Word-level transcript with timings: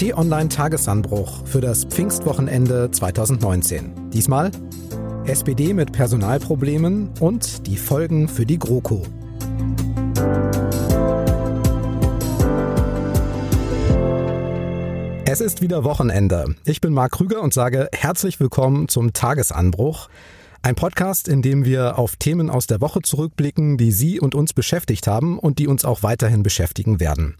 T-Online 0.00 0.48
Tagesanbruch 0.48 1.46
für 1.46 1.60
das 1.60 1.84
Pfingstwochenende 1.84 2.90
2019. 2.90 4.08
Diesmal 4.10 4.50
SPD 5.26 5.74
mit 5.74 5.92
Personalproblemen 5.92 7.10
und 7.20 7.66
die 7.66 7.76
Folgen 7.76 8.26
für 8.26 8.46
die 8.46 8.58
GroKo. 8.58 9.02
Es 15.26 15.42
ist 15.42 15.60
wieder 15.60 15.84
Wochenende. 15.84 16.54
Ich 16.64 16.80
bin 16.80 16.94
Marc 16.94 17.12
Krüger 17.12 17.42
und 17.42 17.52
sage 17.52 17.90
herzlich 17.92 18.40
willkommen 18.40 18.88
zum 18.88 19.12
Tagesanbruch. 19.12 20.08
Ein 20.62 20.76
Podcast, 20.76 21.28
in 21.28 21.42
dem 21.42 21.66
wir 21.66 21.98
auf 21.98 22.16
Themen 22.16 22.48
aus 22.48 22.66
der 22.66 22.80
Woche 22.80 23.02
zurückblicken, 23.02 23.76
die 23.76 23.92
Sie 23.92 24.18
und 24.18 24.34
uns 24.34 24.54
beschäftigt 24.54 25.06
haben 25.06 25.38
und 25.38 25.58
die 25.58 25.66
uns 25.66 25.84
auch 25.84 26.02
weiterhin 26.02 26.42
beschäftigen 26.42 27.00
werden. 27.00 27.36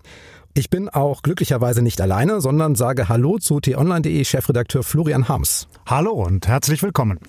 Ich 0.52 0.68
bin 0.68 0.88
auch 0.88 1.22
glücklicherweise 1.22 1.80
nicht 1.80 2.00
alleine, 2.00 2.40
sondern 2.40 2.74
sage 2.74 3.08
Hallo 3.08 3.38
zu 3.38 3.60
t-online.de 3.60 4.24
Chefredakteur 4.24 4.82
Florian 4.82 5.28
Harms. 5.28 5.68
Hallo 5.86 6.10
und 6.10 6.48
herzlich 6.48 6.82
willkommen. 6.82 7.20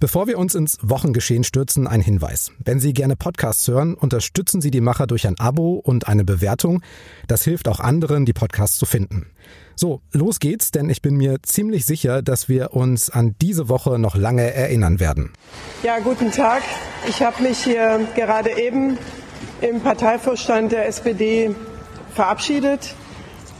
Bevor 0.00 0.26
wir 0.26 0.36
uns 0.38 0.56
ins 0.56 0.78
Wochengeschehen 0.82 1.44
stürzen, 1.44 1.86
ein 1.86 2.00
Hinweis. 2.00 2.50
Wenn 2.58 2.80
Sie 2.80 2.92
gerne 2.92 3.14
Podcasts 3.14 3.68
hören, 3.68 3.94
unterstützen 3.94 4.60
Sie 4.60 4.72
die 4.72 4.80
Macher 4.80 5.06
durch 5.06 5.28
ein 5.28 5.38
Abo 5.38 5.74
und 5.74 6.08
eine 6.08 6.24
Bewertung. 6.24 6.82
Das 7.28 7.44
hilft 7.44 7.68
auch 7.68 7.78
anderen, 7.78 8.26
die 8.26 8.32
Podcasts 8.32 8.78
zu 8.78 8.84
finden. 8.84 9.26
So, 9.76 10.00
los 10.10 10.40
geht's, 10.40 10.72
denn 10.72 10.90
ich 10.90 11.02
bin 11.02 11.16
mir 11.16 11.36
ziemlich 11.42 11.86
sicher, 11.86 12.20
dass 12.20 12.48
wir 12.48 12.72
uns 12.72 13.10
an 13.10 13.36
diese 13.40 13.68
Woche 13.68 14.00
noch 14.00 14.16
lange 14.16 14.52
erinnern 14.52 14.98
werden. 14.98 15.32
Ja, 15.84 16.00
guten 16.00 16.32
Tag. 16.32 16.64
Ich 17.08 17.22
habe 17.22 17.40
mich 17.44 17.62
hier 17.62 18.00
gerade 18.16 18.58
eben 18.58 18.98
im 19.60 19.80
Parteivorstand 19.80 20.72
der 20.72 20.88
SPD 20.88 21.54
verabschiedet, 22.14 22.94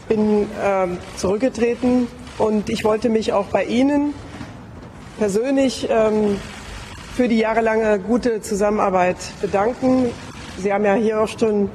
bin 0.07 0.43
äh, 0.43 0.87
zurückgetreten 1.17 2.07
und 2.37 2.69
ich 2.69 2.83
wollte 2.83 3.09
mich 3.09 3.33
auch 3.33 3.47
bei 3.47 3.65
Ihnen 3.65 4.13
persönlich 5.17 5.87
ähm, 5.89 6.37
für 7.13 7.27
die 7.27 7.37
jahrelange 7.37 7.99
gute 7.99 8.41
Zusammenarbeit 8.41 9.17
bedanken. 9.41 10.07
Sie 10.57 10.73
haben 10.73 10.85
ja 10.85 10.95
hier 10.95 11.21
auch 11.21 11.27
schon 11.27 11.69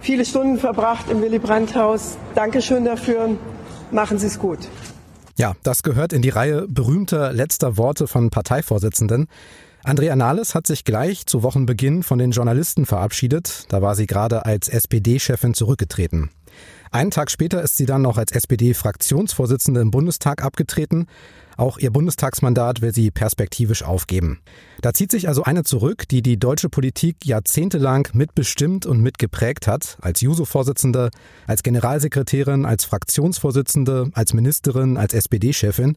viele 0.00 0.24
Stunden 0.24 0.58
verbracht 0.58 1.10
im 1.10 1.20
Willy 1.20 1.38
Brandt-Haus. 1.38 2.16
Dankeschön 2.34 2.84
dafür. 2.84 3.36
Machen 3.90 4.18
Sie 4.18 4.26
es 4.26 4.38
gut. 4.38 4.58
Ja, 5.36 5.54
das 5.62 5.82
gehört 5.82 6.12
in 6.12 6.22
die 6.22 6.28
Reihe 6.28 6.66
berühmter 6.68 7.32
letzter 7.32 7.76
Worte 7.76 8.06
von 8.06 8.30
Parteivorsitzenden. 8.30 9.26
Andrea 9.82 10.14
Nahles 10.14 10.54
hat 10.54 10.66
sich 10.66 10.84
gleich 10.84 11.26
zu 11.26 11.42
Wochenbeginn 11.42 12.02
von 12.02 12.18
den 12.18 12.32
Journalisten 12.32 12.84
verabschiedet. 12.84 13.64
Da 13.68 13.80
war 13.80 13.94
sie 13.94 14.06
gerade 14.06 14.44
als 14.44 14.68
SPD-Chefin 14.68 15.54
zurückgetreten. 15.54 16.30
Einen 16.90 17.10
Tag 17.12 17.30
später 17.30 17.62
ist 17.62 17.76
sie 17.76 17.86
dann 17.86 18.02
noch 18.02 18.18
als 18.18 18.32
SPD-Fraktionsvorsitzende 18.32 19.80
im 19.80 19.90
Bundestag 19.90 20.42
abgetreten. 20.42 21.06
Auch 21.56 21.78
ihr 21.78 21.92
Bundestagsmandat 21.92 22.80
will 22.80 22.92
sie 22.92 23.10
perspektivisch 23.10 23.84
aufgeben. 23.84 24.40
Da 24.82 24.92
zieht 24.92 25.10
sich 25.10 25.28
also 25.28 25.44
eine 25.44 25.62
zurück, 25.62 26.08
die 26.08 26.20
die 26.20 26.38
deutsche 26.38 26.68
Politik 26.68 27.24
jahrzehntelang 27.24 28.08
mitbestimmt 28.12 28.86
und 28.86 29.00
mitgeprägt 29.00 29.66
hat, 29.66 29.98
als 30.00 30.20
Juso-Vorsitzende, 30.20 31.10
als 31.46 31.62
Generalsekretärin, 31.62 32.66
als 32.66 32.84
Fraktionsvorsitzende, 32.84 34.10
als 34.14 34.34
Ministerin, 34.34 34.96
als 34.96 35.14
SPD-Chefin. 35.14 35.96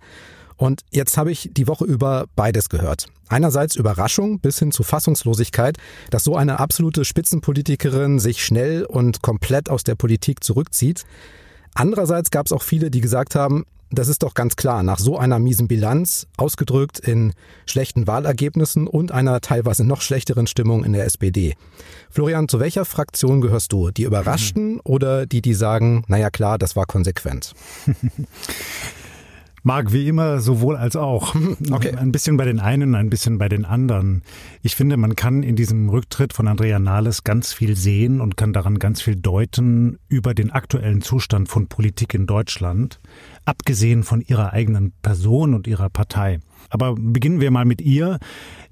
Und 0.58 0.82
jetzt 0.92 1.18
habe 1.18 1.32
ich 1.32 1.50
die 1.54 1.68
Woche 1.68 1.86
über 1.86 2.26
beides 2.36 2.70
gehört. 2.70 3.08
Einerseits 3.30 3.76
Überraschung 3.76 4.40
bis 4.40 4.60
hin 4.60 4.72
zu 4.72 4.84
Fassungslosigkeit, 4.84 5.78
dass 6.10 6.24
so 6.24 6.36
eine 6.36 6.60
absolute 6.60 7.06
Spitzenpolitikerin 7.06 8.20
sich 8.20 8.46
schnell 8.46 8.86
und 8.86 9.22
komplett 9.22 9.70
aus 9.70 9.84
der 9.84 9.96
Politik 9.96 10.44
zurückzieht. 10.44 11.04
Andererseits 11.74 12.30
gab 12.30 12.46
es 12.46 12.52
auch 12.52 12.62
viele, 12.62 12.92
die 12.92 13.02
gesagt 13.02 13.36
haben, 13.36 13.66
das 13.94 14.08
ist 14.08 14.24
doch 14.24 14.34
ganz 14.34 14.56
klar, 14.56 14.82
nach 14.82 14.98
so 14.98 15.20
einer 15.20 15.38
miesen 15.38 15.68
Bilanz, 15.68 16.28
ausgedrückt 16.36 17.00
in 17.00 17.34
schlechten 17.68 18.08
Wahlergebnissen 18.08 18.88
und 18.88 19.12
einer 19.12 19.40
teilweise 19.40 19.86
noch 19.86 20.02
schlechteren 20.02 20.48
Stimmung 20.48 20.84
in 20.84 20.94
der 20.94 21.06
SPD. 21.06 21.56
Florian, 22.10 22.50
zu 22.50 22.60
welcher 22.60 22.86
Fraktion 22.86 23.40
gehörst 23.40 23.72
du? 23.72 23.92
Die 23.92 24.04
Überraschten 24.04 24.74
mhm. 24.74 24.82
oder 24.84 25.28
die, 25.28 25.42
die 25.42 25.54
sagen, 25.54 26.04
naja 26.08 26.32
klar, 26.32 26.58
das 26.58 26.76
war 26.76 26.88
konsequent? 26.88 27.54
Mag 29.66 29.94
wie 29.94 30.10
immer 30.10 30.42
sowohl 30.42 30.76
als 30.76 30.96
auch. 30.96 31.36
Okay. 31.72 31.96
Ein 31.96 32.12
bisschen 32.12 32.38
bei 32.38 32.46
den 32.46 32.60
einen, 32.60 32.94
ein 32.94 33.10
bisschen 33.10 33.38
bei 33.38 33.48
den 33.48 33.64
anderen. 33.66 34.22
Ich 34.62 34.76
finde, 34.76 34.98
man 34.98 35.16
kann 35.16 35.44
in 35.44 35.56
diesem 35.56 35.90
Rücktritt 35.90 36.34
von 36.34 36.48
Andrea 36.48 36.78
Nahles 36.78 37.24
ganz 37.24 37.54
viel 37.54 37.76
sehen 37.76 38.22
und 38.22 38.38
kann 38.38 38.54
daran 38.54 38.80
ganz 38.80 39.02
viel 39.02 39.16
deuten 39.16 39.98
über 40.08 40.34
den 40.34 40.52
aktuellen 40.52 41.02
Zustand 41.02 41.48
von 41.50 41.68
Politik 41.68 42.14
in 42.14 42.28
Deutschland, 42.28 43.00
abgesehen 43.46 44.04
von 44.04 44.22
ihrer 44.22 44.54
eigenen 44.54 44.92
Person 45.02 45.54
und 45.54 45.68
ihrer 45.68 45.90
Partei. 45.90 46.40
Aber 46.70 46.96
beginnen 46.96 47.42
wir 47.42 47.52
mal 47.52 47.66
mit 47.66 47.82
ihr. 47.82 48.20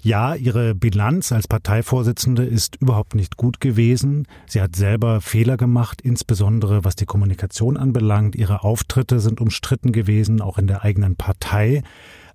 Ja, 0.00 0.34
ihre 0.34 0.74
Bilanz 0.74 1.30
als 1.30 1.46
Parteivorsitzende 1.46 2.44
ist 2.44 2.76
überhaupt 2.76 3.14
nicht 3.14 3.36
gut 3.36 3.60
gewesen. 3.60 4.26
Sie 4.46 4.60
hat 4.60 4.74
selber 4.74 5.20
Fehler 5.20 5.56
gemacht, 5.56 6.00
insbesondere 6.02 6.84
was 6.84 6.96
die 6.96 7.06
Kommunikation 7.06 7.76
anbelangt. 7.76 8.34
Ihre 8.34 8.64
Auftritte 8.64 9.20
sind 9.20 9.40
umstritten 9.40 9.92
gewesen, 9.92 10.40
auch 10.40 10.58
in 10.58 10.66
der 10.66 10.82
eigenen 10.82 11.14
Partei. 11.14 11.82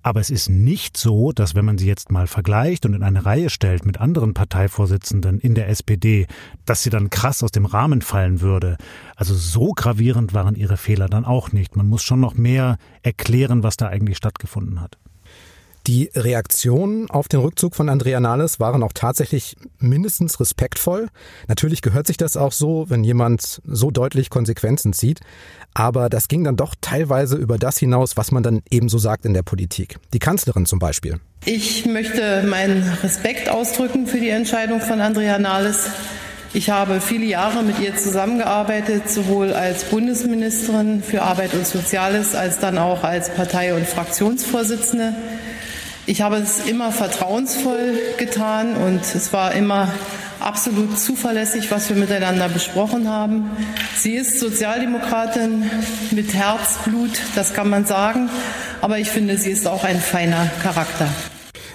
Aber 0.08 0.22
es 0.22 0.30
ist 0.30 0.50
nicht 0.50 0.96
so, 0.96 1.34
dass 1.34 1.56
wenn 1.56 1.66
man 1.66 1.78
sie 1.78 1.88
jetzt 1.88 2.12
mal 2.12 2.28
vergleicht 2.28 2.86
und 2.86 2.94
in 2.94 3.04
eine 3.04 3.26
Reihe 3.26 3.50
stellt 3.50 3.86
mit 3.86 4.00
anderen 4.00 4.34
Parteivorsitzenden 4.34 5.40
in 5.42 5.54
der 5.54 5.68
SPD, 5.68 6.28
dass 6.64 6.84
sie 6.84 6.90
dann 6.90 7.10
krass 7.10 7.44
aus 7.44 7.52
dem 7.52 7.66
Rahmen 7.66 8.02
fallen 8.02 8.40
würde. 8.40 8.78
Also 9.18 9.36
so 9.36 9.74
gravierend 9.74 10.34
waren 10.34 10.56
ihre 10.56 10.78
Fehler 10.78 11.10
dann 11.10 11.26
auch 11.26 11.52
nicht. 11.52 11.76
Man 11.76 11.90
muss 11.90 12.04
schon 12.04 12.22
noch 12.22 12.36
mehr 12.36 12.78
erklären, 13.02 13.64
was 13.64 13.76
da 13.76 13.90
eigentlich 13.90 14.16
stattgefunden 14.16 14.80
hat. 14.80 14.98
Die 15.88 16.12
Reaktionen 16.14 17.10
auf 17.10 17.30
den 17.30 17.40
Rückzug 17.40 17.74
von 17.74 17.88
Andrea 17.88 18.20
Nahles 18.20 18.60
waren 18.60 18.84
auch 18.84 18.92
tatsächlich 18.94 19.56
mindestens 19.80 20.38
respektvoll. 20.42 21.08
Natürlich 21.48 21.82
gehört 21.82 22.08
sich 22.08 22.18
das 22.18 22.36
auch 22.36 22.52
so, 22.52 22.90
wenn 22.90 23.06
jemand 23.06 23.62
so 23.66 23.90
deutlich 23.90 24.30
Konsequenzen 24.30 24.92
zieht. 24.92 25.22
Aber 25.74 26.10
das 26.10 26.28
ging 26.28 26.44
dann 26.44 26.58
doch 26.58 26.76
teilweise 26.82 27.38
über 27.38 27.58
das 27.58 27.78
hinaus, 27.78 28.18
was 28.18 28.32
man 28.32 28.44
dann 28.44 28.64
eben 28.70 28.90
so 28.90 28.98
sagt 28.98 29.24
in 29.24 29.34
der 29.34 29.44
Politik. 29.44 29.98
Die 30.14 30.20
Kanzlerin 30.20 30.66
zum 30.66 30.80
Beispiel. 30.80 31.22
Ich 31.46 31.86
möchte 31.86 32.44
meinen 32.44 32.84
Respekt 33.02 33.48
ausdrücken 33.48 34.08
für 34.08 34.20
die 34.20 34.30
Entscheidung 34.30 34.82
von 34.82 35.00
Andrea 35.00 35.40
Nahles. 35.40 35.90
Ich 36.54 36.70
habe 36.70 37.00
viele 37.00 37.26
Jahre 37.26 37.64
mit 37.64 37.80
ihr 37.80 37.96
zusammengearbeitet, 37.96 39.10
sowohl 39.10 39.54
als 39.54 39.86
Bundesministerin 39.86 41.02
für 41.02 41.22
Arbeit 41.22 41.54
und 41.54 41.66
Soziales 41.66 42.36
als 42.36 42.60
dann 42.60 42.78
auch 42.78 43.04
als 43.04 43.34
Partei- 43.34 43.74
und 43.74 43.88
Fraktionsvorsitzende. 43.88 45.14
Ich 46.10 46.22
habe 46.22 46.38
es 46.38 46.62
immer 46.62 46.94
vertrauensvoll 46.94 48.00
getan 48.18 48.78
und 48.78 49.02
es 49.02 49.34
war 49.34 49.52
immer 49.52 49.92
absolut 50.40 50.98
zuverlässig, 50.98 51.70
was 51.70 51.90
wir 51.90 51.98
miteinander 51.98 52.48
besprochen 52.48 53.10
haben. 53.10 53.52
Sie 53.94 54.16
ist 54.16 54.40
Sozialdemokratin 54.40 55.70
mit 56.12 56.34
Herzblut, 56.34 57.12
das 57.36 57.54
kann 57.54 57.70
man 57.70 57.86
sagen, 57.86 58.30
aber 58.80 59.00
ich 59.00 59.10
finde, 59.10 59.38
sie 59.38 59.52
ist 59.52 59.68
auch 59.68 59.84
ein 59.84 60.00
feiner 60.00 60.50
Charakter. 60.64 61.10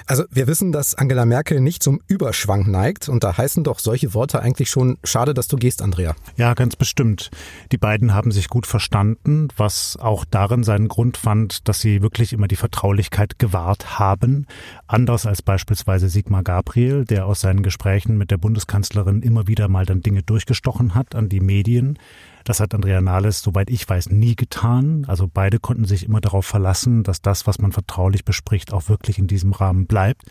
Also 0.07 0.25
wir 0.31 0.47
wissen, 0.47 0.73
dass 0.73 0.95
Angela 0.95 1.25
Merkel 1.25 1.61
nicht 1.61 1.83
zum 1.83 2.01
Überschwang 2.07 2.71
neigt 2.71 3.09
und 3.09 3.25
da 3.25 3.37
heißen 3.37 3.65
doch 3.65 3.79
solche 3.79 4.15
Worte 4.15 4.41
eigentlich 4.41 4.71
schon 4.71 4.99
schade, 5.05 5.35
dass 5.35 5.49
du 5.49 5.57
gehst, 5.57 5.83
Andrea. 5.83 6.15
Ja, 6.37 6.55
ganz 6.55 6.77
bestimmt. 6.77 7.31
Die 7.71 7.79
beiden 7.79 8.15
haben 8.15 8.33
sich 8.33 8.49
gut 8.49 8.67
verstanden, 8.67 9.49
was 9.57 9.97
auch 10.01 10.25
darin 10.25 10.65
seinen 10.65 10.89
Grund 10.89 11.17
fand, 11.17 11.69
dass 11.69 11.81
sie 11.81 12.03
wirklich 12.03 12.33
immer 12.33 12.49
die 12.49 12.57
Vertraulichkeit 12.57 13.39
gewahrt 13.39 13.99
haben, 13.99 14.47
anders 14.87 15.27
als 15.27 15.43
beispielsweise 15.43 16.09
Sigmar 16.09 16.43
Gabriel, 16.43 17.05
der 17.05 17.27
aus 17.27 17.41
seinen 17.41 17.63
Gesprächen 17.63 18.19
mit 18.19 18.31
der 18.31 18.39
Bundeskanzlerin 18.39 19.23
immer 19.23 19.47
wieder 19.47 19.69
mal 19.69 19.87
dann 19.87 20.01
Dinge 20.01 20.23
durchgestochen 20.23 20.95
hat 20.95 21.15
an 21.15 21.29
die 21.29 21.41
Medien. 21.41 21.99
Das 22.45 22.61
hat 22.61 22.75
Andrea 22.75 23.01
Nahles, 23.01 23.41
soweit 23.41 23.71
ich 23.71 23.89
weiß, 23.89 24.11
nie 24.11 24.37
getan. 24.37 25.05
Also 25.07 25.29
beide 25.33 25.59
konnten 25.59 25.85
sich 25.85 26.05
immer 26.05 26.21
darauf 26.21 26.47
verlassen, 26.47 27.03
dass 27.03 27.23
das, 27.23 27.47
was 27.47 27.59
man 27.59 27.73
vertraulich 27.73 28.25
bespricht, 28.25 28.73
auch 28.73 28.89
wirklich 28.89 29.19
in 29.19 29.27
diesem 29.27 29.53
Rahmen 29.53 29.87
bleibt. 29.87 30.23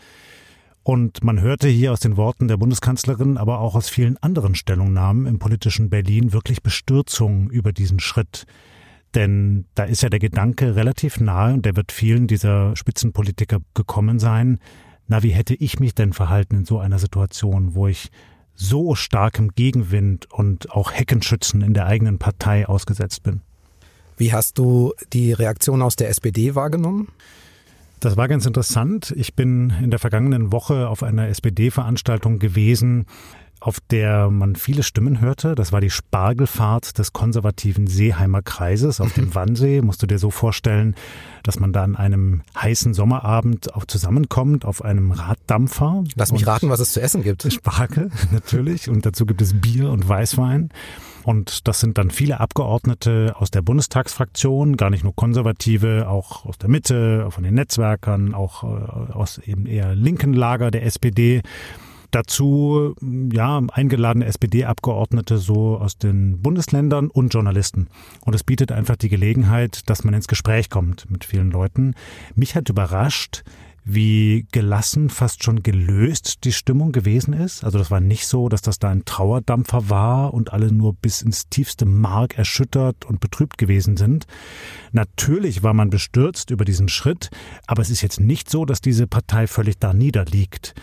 Und 0.84 1.22
man 1.22 1.40
hörte 1.40 1.68
hier 1.68 1.92
aus 1.92 2.00
den 2.00 2.16
Worten 2.16 2.48
der 2.48 2.56
Bundeskanzlerin, 2.56 3.36
aber 3.36 3.60
auch 3.60 3.76
aus 3.76 3.88
vielen 3.88 4.16
anderen 4.16 4.54
Stellungnahmen 4.54 5.26
im 5.26 5.38
politischen 5.38 5.90
Berlin 5.90 6.32
wirklich 6.32 6.62
Bestürzung 6.62 7.50
über 7.50 7.72
diesen 7.72 8.00
Schritt. 8.00 8.46
Denn 9.14 9.66
da 9.74 9.84
ist 9.84 10.02
ja 10.02 10.08
der 10.08 10.18
Gedanke 10.18 10.74
relativ 10.74 11.20
nahe 11.20 11.54
und 11.54 11.64
der 11.66 11.76
wird 11.76 11.92
vielen 11.92 12.26
dieser 12.26 12.74
Spitzenpolitiker 12.74 13.58
gekommen 13.74 14.18
sein. 14.18 14.58
Na, 15.06 15.22
wie 15.22 15.30
hätte 15.30 15.54
ich 15.54 15.78
mich 15.78 15.94
denn 15.94 16.12
verhalten 16.12 16.56
in 16.56 16.64
so 16.64 16.78
einer 16.78 16.98
Situation, 16.98 17.74
wo 17.74 17.86
ich 17.86 18.10
so 18.62 18.94
starkem 18.94 19.54
Gegenwind 19.54 20.30
und 20.30 20.70
auch 20.70 20.92
Heckenschützen 20.92 21.62
in 21.62 21.74
der 21.74 21.86
eigenen 21.86 22.18
Partei 22.18 22.66
ausgesetzt 22.66 23.22
bin. 23.22 23.40
Wie 24.16 24.32
hast 24.32 24.58
du 24.58 24.92
die 25.12 25.32
Reaktion 25.32 25.82
aus 25.82 25.96
der 25.96 26.08
SPD 26.08 26.54
wahrgenommen? 26.54 27.08
Das 28.00 28.16
war 28.16 28.28
ganz 28.28 28.46
interessant. 28.46 29.12
Ich 29.16 29.34
bin 29.34 29.72
in 29.82 29.90
der 29.90 29.98
vergangenen 29.98 30.52
Woche 30.52 30.88
auf 30.88 31.02
einer 31.02 31.28
SPD-Veranstaltung 31.28 32.38
gewesen, 32.38 33.06
auf 33.62 33.78
der 33.90 34.28
man 34.30 34.56
viele 34.56 34.82
Stimmen 34.82 35.20
hörte. 35.20 35.54
Das 35.54 35.70
war 35.70 35.80
die 35.80 35.90
Spargelfahrt 35.90 36.98
des 36.98 37.12
konservativen 37.12 37.86
Seeheimer 37.86 38.42
Kreises 38.42 39.00
auf 39.00 39.12
dem 39.12 39.34
Wannsee. 39.36 39.82
Musst 39.82 40.02
du 40.02 40.06
dir 40.06 40.18
so 40.18 40.30
vorstellen, 40.30 40.96
dass 41.44 41.60
man 41.60 41.72
da 41.72 41.84
an 41.84 41.96
einem 41.96 42.42
heißen 42.60 42.92
Sommerabend 42.92 43.74
auch 43.74 43.84
zusammenkommt 43.84 44.64
auf 44.64 44.84
einem 44.84 45.12
Raddampfer. 45.12 46.02
Lass 46.16 46.32
mich 46.32 46.46
raten, 46.46 46.70
was 46.70 46.80
es 46.80 46.92
zu 46.92 47.00
essen 47.00 47.22
gibt. 47.22 47.52
Spargel, 47.52 48.10
natürlich. 48.32 48.88
Und 48.88 49.06
dazu 49.06 49.26
gibt 49.26 49.40
es 49.40 49.60
Bier 49.60 49.90
und 49.90 50.08
Weißwein. 50.08 50.70
Und 51.22 51.68
das 51.68 51.78
sind 51.78 51.98
dann 51.98 52.10
viele 52.10 52.40
Abgeordnete 52.40 53.36
aus 53.38 53.52
der 53.52 53.62
Bundestagsfraktion, 53.62 54.76
gar 54.76 54.90
nicht 54.90 55.04
nur 55.04 55.14
Konservative, 55.14 56.08
auch 56.08 56.46
aus 56.46 56.58
der 56.58 56.68
Mitte, 56.68 57.30
von 57.30 57.44
den 57.44 57.54
Netzwerkern, 57.54 58.34
auch 58.34 58.64
äh, 58.64 59.12
aus 59.12 59.38
eben 59.38 59.66
eher 59.66 59.94
linken 59.94 60.32
Lager 60.32 60.72
der 60.72 60.84
SPD. 60.84 61.42
Dazu 62.12 62.94
ja 63.32 63.62
eingeladene 63.72 64.26
SPD-Abgeordnete 64.26 65.38
so 65.38 65.78
aus 65.78 65.96
den 65.96 66.42
Bundesländern 66.42 67.08
und 67.08 67.32
Journalisten. 67.32 67.88
Und 68.20 68.34
es 68.34 68.44
bietet 68.44 68.70
einfach 68.70 68.96
die 68.96 69.08
Gelegenheit, 69.08 69.88
dass 69.88 70.04
man 70.04 70.12
ins 70.12 70.28
Gespräch 70.28 70.68
kommt 70.68 71.10
mit 71.10 71.24
vielen 71.24 71.50
Leuten. 71.50 71.94
Mich 72.34 72.54
hat 72.54 72.68
überrascht, 72.68 73.44
wie 73.84 74.46
gelassen, 74.52 75.08
fast 75.08 75.42
schon 75.42 75.62
gelöst 75.62 76.44
die 76.44 76.52
Stimmung 76.52 76.92
gewesen 76.92 77.32
ist. 77.32 77.64
Also 77.64 77.78
das 77.78 77.90
war 77.90 78.00
nicht 78.00 78.26
so, 78.26 78.48
dass 78.48 78.62
das 78.62 78.78
da 78.78 78.90
ein 78.90 79.04
Trauerdampfer 79.04 79.88
war 79.88 80.34
und 80.34 80.52
alle 80.52 80.70
nur 80.70 80.92
bis 80.92 81.22
ins 81.22 81.48
tiefste 81.48 81.84
Mark 81.86 82.38
erschüttert 82.38 83.04
und 83.04 83.20
betrübt 83.20 83.58
gewesen 83.58 83.96
sind. 83.96 84.26
Natürlich 84.92 85.62
war 85.62 85.74
man 85.74 85.90
bestürzt 85.90 86.50
über 86.50 86.64
diesen 86.64 86.88
Schritt, 86.88 87.30
aber 87.66 87.82
es 87.82 87.90
ist 87.90 88.02
jetzt 88.02 88.20
nicht 88.20 88.50
so, 88.50 88.64
dass 88.64 88.80
diese 88.80 89.06
Partei 89.06 89.46
völlig 89.46 89.78
da 89.78 89.92
niederliegt. 89.92 90.74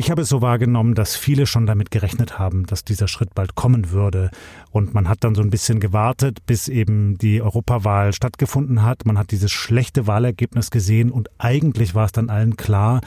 Ich 0.00 0.10
habe 0.10 0.22
es 0.22 0.30
so 0.30 0.40
wahrgenommen, 0.40 0.94
dass 0.94 1.14
viele 1.14 1.44
schon 1.44 1.66
damit 1.66 1.90
gerechnet 1.90 2.38
haben, 2.38 2.64
dass 2.64 2.84
dieser 2.84 3.06
Schritt 3.06 3.34
bald 3.34 3.54
kommen 3.54 3.90
würde. 3.90 4.30
Und 4.70 4.94
man 4.94 5.10
hat 5.10 5.24
dann 5.24 5.34
so 5.34 5.42
ein 5.42 5.50
bisschen 5.50 5.78
gewartet, 5.78 6.46
bis 6.46 6.68
eben 6.68 7.18
die 7.18 7.42
Europawahl 7.42 8.14
stattgefunden 8.14 8.82
hat. 8.82 9.04
Man 9.04 9.18
hat 9.18 9.30
dieses 9.30 9.52
schlechte 9.52 10.06
Wahlergebnis 10.06 10.70
gesehen 10.70 11.10
und 11.10 11.28
eigentlich 11.36 11.94
war 11.94 12.06
es 12.06 12.12
dann 12.12 12.30
allen 12.30 12.56
klar, 12.56 13.02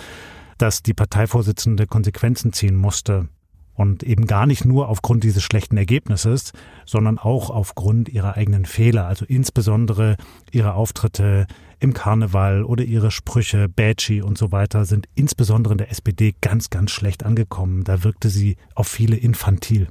dass 0.60 0.84
die 0.84 0.94
Parteivorsitzende 0.94 1.88
Konsequenzen 1.88 2.54
ziehen 2.54 2.75
musste. 2.75 3.28
Und 3.74 4.04
eben 4.04 4.28
gar 4.28 4.46
nicht 4.46 4.63
nur 4.63 4.88
aufgrund 4.88 5.24
dieses 5.24 5.42
schlechten 5.42 5.78
Ergebnisses, 5.78 6.51
sondern 6.86 7.18
auch 7.18 7.50
aufgrund 7.50 8.07
ihrer 8.07 8.38
eigenen 8.38 8.66
Fehler, 8.66 9.07
also 9.07 9.25
insbesondere 9.25 10.16
ihre 10.51 10.75
Auftritte 10.75 11.48
im 11.80 11.94
Karneval 11.94 12.64
oder 12.64 12.84
ihre 12.84 13.12
Sprüche, 13.12 13.70
Badgy 13.70 14.22
und 14.22 14.38
so 14.38 14.52
weiter, 14.52 14.86
sind 14.86 15.08
insbesondere 15.16 15.74
in 15.74 15.78
der 15.80 15.92
SPD 15.92 16.36
ganz, 16.42 16.70
ganz 16.70 16.92
schlecht 16.92 17.24
angekommen. 17.25 17.84
Da 17.84 18.04
wirkte 18.04 18.30
sie 18.30 18.58
auf 18.75 18.88
viele 18.88 19.16
infantil. 19.16 19.88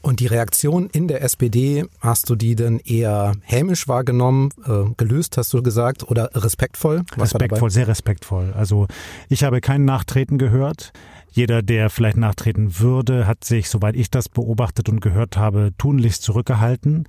Und 0.00 0.20
die 0.20 0.26
Reaktion 0.26 0.90
in 0.90 1.08
der 1.08 1.22
SPD, 1.22 1.86
hast 1.98 2.28
du 2.28 2.36
die 2.36 2.56
denn 2.56 2.78
eher 2.78 3.32
hämisch 3.40 3.88
wahrgenommen, 3.88 4.50
äh, 4.66 4.92
gelöst, 4.98 5.38
hast 5.38 5.52
du 5.54 5.62
gesagt, 5.62 6.10
oder 6.10 6.30
respektvoll? 6.34 7.04
Was 7.16 7.34
respektvoll, 7.34 7.70
sehr 7.70 7.88
respektvoll. 7.88 8.52
Also 8.54 8.86
ich 9.30 9.44
habe 9.44 9.62
kein 9.62 9.86
Nachtreten 9.86 10.36
gehört. 10.36 10.92
Jeder, 11.30 11.62
der 11.62 11.88
vielleicht 11.88 12.18
nachtreten 12.18 12.78
würde, 12.78 13.26
hat 13.26 13.44
sich, 13.44 13.70
soweit 13.70 13.96
ich 13.96 14.10
das 14.10 14.28
beobachtet 14.28 14.90
und 14.90 15.00
gehört 15.00 15.38
habe, 15.38 15.72
tunlichst 15.78 16.22
zurückgehalten. 16.22 17.08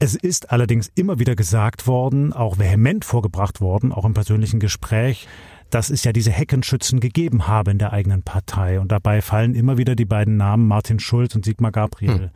Es 0.00 0.14
ist 0.14 0.52
allerdings 0.52 0.90
immer 0.94 1.18
wieder 1.18 1.34
gesagt 1.34 1.86
worden, 1.86 2.32
auch 2.32 2.58
vehement 2.58 3.04
vorgebracht 3.04 3.60
worden, 3.60 3.92
auch 3.92 4.04
im 4.04 4.14
persönlichen 4.14 4.60
Gespräch, 4.60 5.26
dass 5.70 5.90
es 5.90 6.04
ja 6.04 6.12
diese 6.12 6.30
Heckenschützen 6.30 7.00
gegeben 7.00 7.48
habe 7.48 7.72
in 7.72 7.78
der 7.78 7.92
eigenen 7.92 8.22
Partei. 8.22 8.80
Und 8.80 8.92
dabei 8.92 9.22
fallen 9.22 9.54
immer 9.54 9.76
wieder 9.76 9.96
die 9.96 10.04
beiden 10.04 10.36
Namen 10.36 10.68
Martin 10.68 11.00
Schulz 11.00 11.34
und 11.34 11.44
Sigmar 11.44 11.72
Gabriel. 11.72 12.18
Hm 12.18 12.30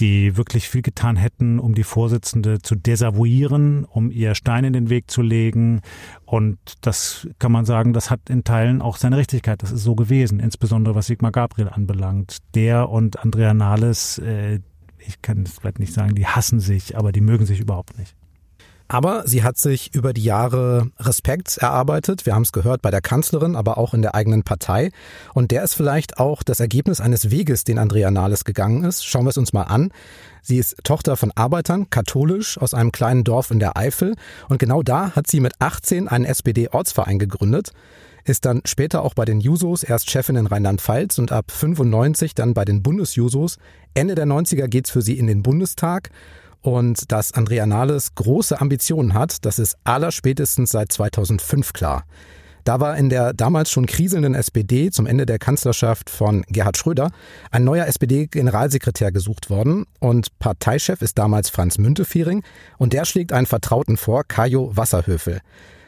die 0.00 0.36
wirklich 0.36 0.68
viel 0.68 0.82
getan 0.82 1.16
hätten, 1.16 1.58
um 1.58 1.74
die 1.74 1.84
Vorsitzende 1.84 2.60
zu 2.60 2.76
desavouieren, 2.76 3.84
um 3.84 4.10
ihr 4.10 4.34
Stein 4.34 4.64
in 4.64 4.72
den 4.72 4.90
Weg 4.90 5.10
zu 5.10 5.22
legen. 5.22 5.80
Und 6.24 6.58
das 6.82 7.28
kann 7.38 7.52
man 7.52 7.64
sagen, 7.64 7.92
das 7.92 8.10
hat 8.10 8.30
in 8.30 8.44
Teilen 8.44 8.80
auch 8.80 8.96
seine 8.96 9.16
Richtigkeit. 9.16 9.62
Das 9.62 9.72
ist 9.72 9.82
so 9.82 9.94
gewesen, 9.94 10.40
insbesondere 10.40 10.94
was 10.94 11.06
Sigmar 11.06 11.32
Gabriel 11.32 11.68
anbelangt. 11.68 12.38
Der 12.54 12.88
und 12.90 13.18
Andrea 13.18 13.54
Nahles, 13.54 14.18
äh, 14.18 14.60
ich 15.08 15.22
kann 15.22 15.42
es 15.42 15.58
vielleicht 15.58 15.78
nicht 15.78 15.94
sagen, 15.94 16.14
die 16.14 16.26
hassen 16.26 16.60
sich, 16.60 16.96
aber 16.96 17.12
die 17.12 17.22
mögen 17.22 17.46
sich 17.46 17.60
überhaupt 17.60 17.98
nicht. 17.98 18.14
Aber 18.88 19.28
sie 19.28 19.42
hat 19.42 19.58
sich 19.58 19.94
über 19.94 20.14
die 20.14 20.24
Jahre 20.24 20.90
Respekt 20.98 21.58
erarbeitet. 21.58 22.24
Wir 22.24 22.34
haben 22.34 22.42
es 22.42 22.52
gehört 22.52 22.80
bei 22.80 22.90
der 22.90 23.02
Kanzlerin, 23.02 23.54
aber 23.54 23.76
auch 23.76 23.92
in 23.92 24.00
der 24.00 24.14
eigenen 24.14 24.42
Partei. 24.44 24.90
Und 25.34 25.50
der 25.50 25.62
ist 25.62 25.74
vielleicht 25.74 26.18
auch 26.18 26.42
das 26.42 26.60
Ergebnis 26.60 27.00
eines 27.00 27.30
Weges, 27.30 27.64
den 27.64 27.78
Andrea 27.78 28.10
Nahles 28.10 28.44
gegangen 28.44 28.84
ist. 28.84 29.04
Schauen 29.04 29.26
wir 29.26 29.30
es 29.30 29.36
uns 29.36 29.52
mal 29.52 29.64
an. 29.64 29.92
Sie 30.40 30.56
ist 30.56 30.76
Tochter 30.84 31.18
von 31.18 31.32
Arbeitern, 31.32 31.90
katholisch, 31.90 32.56
aus 32.56 32.72
einem 32.72 32.90
kleinen 32.90 33.24
Dorf 33.24 33.50
in 33.50 33.58
der 33.58 33.76
Eifel. 33.76 34.14
Und 34.48 34.58
genau 34.58 34.82
da 34.82 35.10
hat 35.14 35.26
sie 35.26 35.40
mit 35.40 35.52
18 35.58 36.08
einen 36.08 36.24
SPD-Ortsverein 36.24 37.18
gegründet 37.18 37.72
ist 38.24 38.44
dann 38.44 38.60
später 38.66 39.04
auch 39.04 39.14
bei 39.14 39.24
den 39.24 39.40
Jusos 39.40 39.82
erst 39.82 40.10
Chefin 40.10 40.36
in 40.36 40.46
Rheinland-Pfalz 40.46 41.18
und 41.18 41.32
ab 41.32 41.50
95 41.50 42.34
dann 42.34 42.52
bei 42.52 42.66
den 42.66 42.82
Bundesjusos. 42.82 43.56
Ende 43.94 44.14
der 44.14 44.26
90er 44.26 44.68
geht's 44.68 44.90
für 44.90 45.00
sie 45.00 45.18
in 45.18 45.26
den 45.26 45.42
Bundestag. 45.42 46.10
Und 46.60 47.12
dass 47.12 47.32
Andrea 47.32 47.66
Nahles 47.66 48.14
große 48.14 48.60
Ambitionen 48.60 49.14
hat, 49.14 49.44
das 49.44 49.58
ist 49.58 49.76
allerspätestens 49.84 50.70
seit 50.70 50.92
2005 50.92 51.72
klar. 51.72 52.04
Da 52.64 52.80
war 52.80 52.98
in 52.98 53.08
der 53.08 53.32
damals 53.32 53.70
schon 53.70 53.86
kriselnden 53.86 54.34
SPD 54.34 54.90
zum 54.90 55.06
Ende 55.06 55.24
der 55.24 55.38
Kanzlerschaft 55.38 56.10
von 56.10 56.44
Gerhard 56.48 56.76
Schröder 56.76 57.10
ein 57.50 57.64
neuer 57.64 57.86
SPD-Generalsekretär 57.86 59.10
gesucht 59.10 59.48
worden 59.48 59.86
und 60.00 60.38
Parteichef 60.38 61.00
ist 61.00 61.16
damals 61.16 61.48
Franz 61.48 61.78
Müntefering 61.78 62.42
und 62.76 62.92
der 62.92 63.06
schlägt 63.06 63.32
einen 63.32 63.46
Vertrauten 63.46 63.96
vor, 63.96 64.24
Kajo 64.24 64.76
Wasserhöfel. 64.76 65.40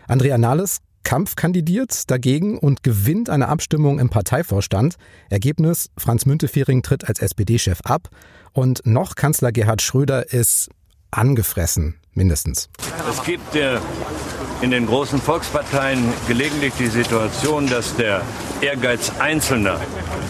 Andrea 0.09 0.39
Nahles 0.39 0.81
Kampf 1.03 1.37
kandidiert 1.37 2.11
dagegen 2.11 2.59
und 2.59 2.83
gewinnt 2.83 3.31
eine 3.31 3.49
Abstimmung 3.49 3.99
im 3.99 4.11
Parteivorstand. 4.11 4.97
Ergebnis, 5.29 5.91
Franz 5.97 6.27
Müntefering 6.27 6.83
tritt 6.83 7.09
als 7.09 7.21
SPD-Chef 7.21 7.81
ab 7.83 8.09
und 8.53 8.83
noch 8.85 9.15
Kanzler 9.15 9.53
Gerhard 9.53 9.83
Schröder 9.83 10.33
ist 10.33 10.71
angefressen, 11.11 11.97
mindestens. 12.15 12.69
Es 13.09 13.23
gibt 13.25 13.55
äh, 13.57 13.79
in 14.63 14.71
den 14.71 14.87
großen 14.87 15.21
Volksparteien 15.21 16.13
gelegentlich 16.29 16.75
die 16.79 16.87
Situation, 16.87 17.67
dass 17.67 17.97
der 17.97 18.23
Ehrgeiz 18.61 19.13
Einzelner 19.19 19.81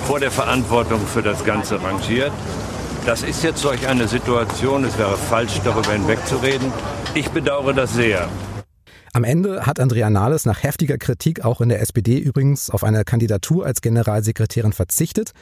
vor 0.07 0.21
der 0.21 0.31
Verantwortung 0.31 1.07
für 1.07 1.23
das 1.23 1.45
Ganze 1.45 1.83
rangiert. 1.83 2.33
Das 3.07 3.23
ist 3.23 3.43
jetzt 3.43 3.61
solch 3.61 3.87
eine 3.89 4.07
Situation, 4.09 4.85
es 4.85 4.97
wäre 4.99 5.17
falsch, 5.17 5.61
darüber 5.65 5.93
hinwegzureden. 5.93 6.73
Ich 7.15 7.29
bedauere 7.31 7.73
das 7.73 7.95
sehr. 7.95 8.29
Am 9.13 9.25
Ende 9.25 9.67
hat 9.67 9.81
Andrea 9.81 10.09
Nahles 10.09 10.47
nach 10.47 10.63
heftiger 10.63 10.97
Kritik 10.97 11.45
auch 11.45 11.61
in 11.61 11.69
der 11.69 11.81
SPD 11.81 12.19
übrigens 12.19 12.71
auf 12.71 12.85
eine 12.85 13.05
Kandidatur 13.05 13.67
als 13.67 13.81
Generalsekretärin 13.81 14.73
verzichtet. 14.73 15.33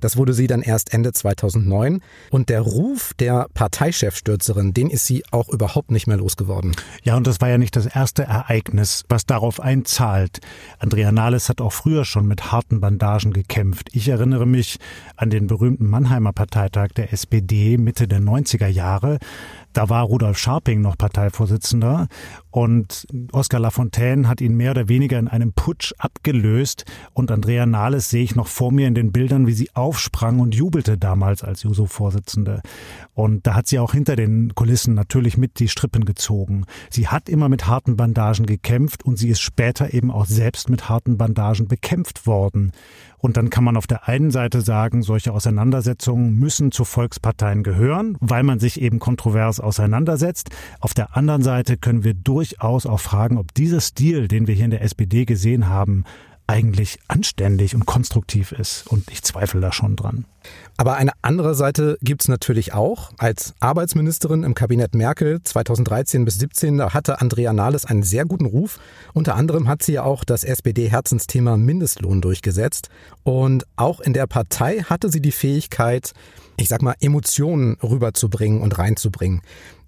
Das 0.00 0.16
wurde 0.16 0.32
sie 0.32 0.46
dann 0.46 0.62
erst 0.62 0.92
Ende 0.92 1.12
2009. 1.12 2.00
Und 2.30 2.48
der 2.48 2.60
Ruf 2.60 3.12
der 3.14 3.46
Parteichefstürzerin, 3.54 4.74
den 4.74 4.90
ist 4.90 5.06
sie 5.06 5.24
auch 5.30 5.48
überhaupt 5.48 5.90
nicht 5.90 6.06
mehr 6.06 6.16
losgeworden. 6.16 6.74
Ja, 7.02 7.16
und 7.16 7.26
das 7.26 7.40
war 7.40 7.48
ja 7.48 7.58
nicht 7.58 7.76
das 7.76 7.86
erste 7.86 8.24
Ereignis, 8.24 9.04
was 9.08 9.26
darauf 9.26 9.60
einzahlt. 9.60 10.40
Andrea 10.78 11.12
Nahles 11.12 11.48
hat 11.48 11.60
auch 11.60 11.72
früher 11.72 12.04
schon 12.04 12.26
mit 12.26 12.52
harten 12.52 12.80
Bandagen 12.80 13.32
gekämpft. 13.32 13.88
Ich 13.92 14.08
erinnere 14.08 14.46
mich 14.46 14.78
an 15.16 15.30
den 15.30 15.46
berühmten 15.46 15.86
Mannheimer 15.86 16.32
Parteitag 16.32 16.88
der 16.96 17.12
SPD 17.12 17.78
Mitte 17.78 18.08
der 18.08 18.20
90er 18.20 18.66
Jahre. 18.66 19.18
Da 19.72 19.90
war 19.90 20.04
Rudolf 20.04 20.38
Scharping 20.38 20.80
noch 20.80 20.96
Parteivorsitzender 20.96 22.08
und 22.50 23.06
Oskar 23.32 23.60
Lafontaine 23.60 24.26
hat 24.26 24.40
ihn 24.40 24.56
mehr 24.56 24.70
oder 24.70 24.88
weniger 24.88 25.18
in 25.18 25.28
einem 25.28 25.52
Putsch 25.52 25.92
abgelöst 25.98 26.86
und 27.12 27.30
Andrea 27.30 27.66
Nahles 27.66 28.08
sehe 28.08 28.24
ich 28.24 28.34
noch 28.34 28.46
vor 28.46 28.72
mir 28.72 28.88
in 28.88 28.94
den 28.94 29.12
Bildern, 29.12 29.46
wie 29.46 29.52
sie 29.52 29.68
aufsprang 29.86 30.40
und 30.40 30.52
jubelte 30.52 30.98
damals 30.98 31.44
als 31.44 31.62
Juso-Vorsitzende. 31.62 32.60
Und 33.14 33.46
da 33.46 33.54
hat 33.54 33.68
sie 33.68 33.78
auch 33.78 33.92
hinter 33.92 34.16
den 34.16 34.52
Kulissen 34.56 34.94
natürlich 34.94 35.38
mit 35.38 35.60
die 35.60 35.68
Strippen 35.68 36.04
gezogen. 36.04 36.64
Sie 36.90 37.06
hat 37.06 37.28
immer 37.28 37.48
mit 37.48 37.68
harten 37.68 37.96
Bandagen 37.96 38.46
gekämpft 38.46 39.04
und 39.04 39.16
sie 39.16 39.28
ist 39.28 39.40
später 39.40 39.94
eben 39.94 40.10
auch 40.10 40.26
selbst 40.26 40.68
mit 40.68 40.88
harten 40.88 41.18
Bandagen 41.18 41.68
bekämpft 41.68 42.26
worden. 42.26 42.72
Und 43.18 43.36
dann 43.36 43.48
kann 43.48 43.62
man 43.62 43.76
auf 43.76 43.86
der 43.86 44.08
einen 44.08 44.32
Seite 44.32 44.60
sagen, 44.60 45.02
solche 45.02 45.32
Auseinandersetzungen 45.32 46.34
müssen 46.34 46.72
zu 46.72 46.84
Volksparteien 46.84 47.62
gehören, 47.62 48.16
weil 48.18 48.42
man 48.42 48.58
sich 48.58 48.80
eben 48.80 48.98
kontrovers 48.98 49.60
auseinandersetzt. 49.60 50.50
Auf 50.80 50.94
der 50.94 51.16
anderen 51.16 51.42
Seite 51.42 51.76
können 51.76 52.02
wir 52.02 52.14
durchaus 52.14 52.86
auch 52.86 53.00
fragen, 53.00 53.38
ob 53.38 53.54
dieser 53.54 53.80
Stil, 53.80 54.26
den 54.26 54.48
wir 54.48 54.54
hier 54.56 54.64
in 54.64 54.72
der 54.72 54.82
SPD 54.82 55.26
gesehen 55.26 55.68
haben, 55.68 56.02
eigentlich 56.46 56.98
anständig 57.08 57.74
und 57.74 57.86
konstruktiv 57.86 58.52
ist. 58.52 58.86
Und 58.86 59.10
ich 59.10 59.22
zweifle 59.22 59.60
da 59.60 59.72
schon 59.72 59.96
dran. 59.96 60.24
Aber 60.76 60.96
eine 60.96 61.12
andere 61.22 61.54
Seite 61.54 61.98
gibt's 62.02 62.28
natürlich 62.28 62.72
auch. 62.72 63.10
Als 63.18 63.54
Arbeitsministerin 63.60 64.44
im 64.44 64.54
Kabinett 64.54 64.94
Merkel 64.94 65.42
2013 65.42 66.24
bis 66.24 66.38
2017 66.38 66.94
hatte 66.94 67.20
Andrea 67.20 67.52
Nahles 67.52 67.84
einen 67.84 68.02
sehr 68.02 68.26
guten 68.26 68.46
Ruf. 68.46 68.78
Unter 69.12 69.34
anderem 69.34 69.68
hat 69.68 69.82
sie 69.82 69.94
ja 69.94 70.04
auch 70.04 70.24
das 70.24 70.44
SPD-Herzensthema 70.44 71.56
Mindestlohn 71.56 72.20
durchgesetzt. 72.20 72.90
Und 73.24 73.66
auch 73.76 74.00
in 74.00 74.12
der 74.12 74.26
Partei 74.26 74.82
hatte 74.82 75.10
sie 75.10 75.20
die 75.20 75.32
Fähigkeit, 75.32 76.12
ich 76.56 76.68
sag 76.68 76.82
mal, 76.82 76.94
Emotionen 77.00 77.76
rüberzubringen 77.82 78.60
und 78.60 78.78
reinzubringen. 78.78 79.42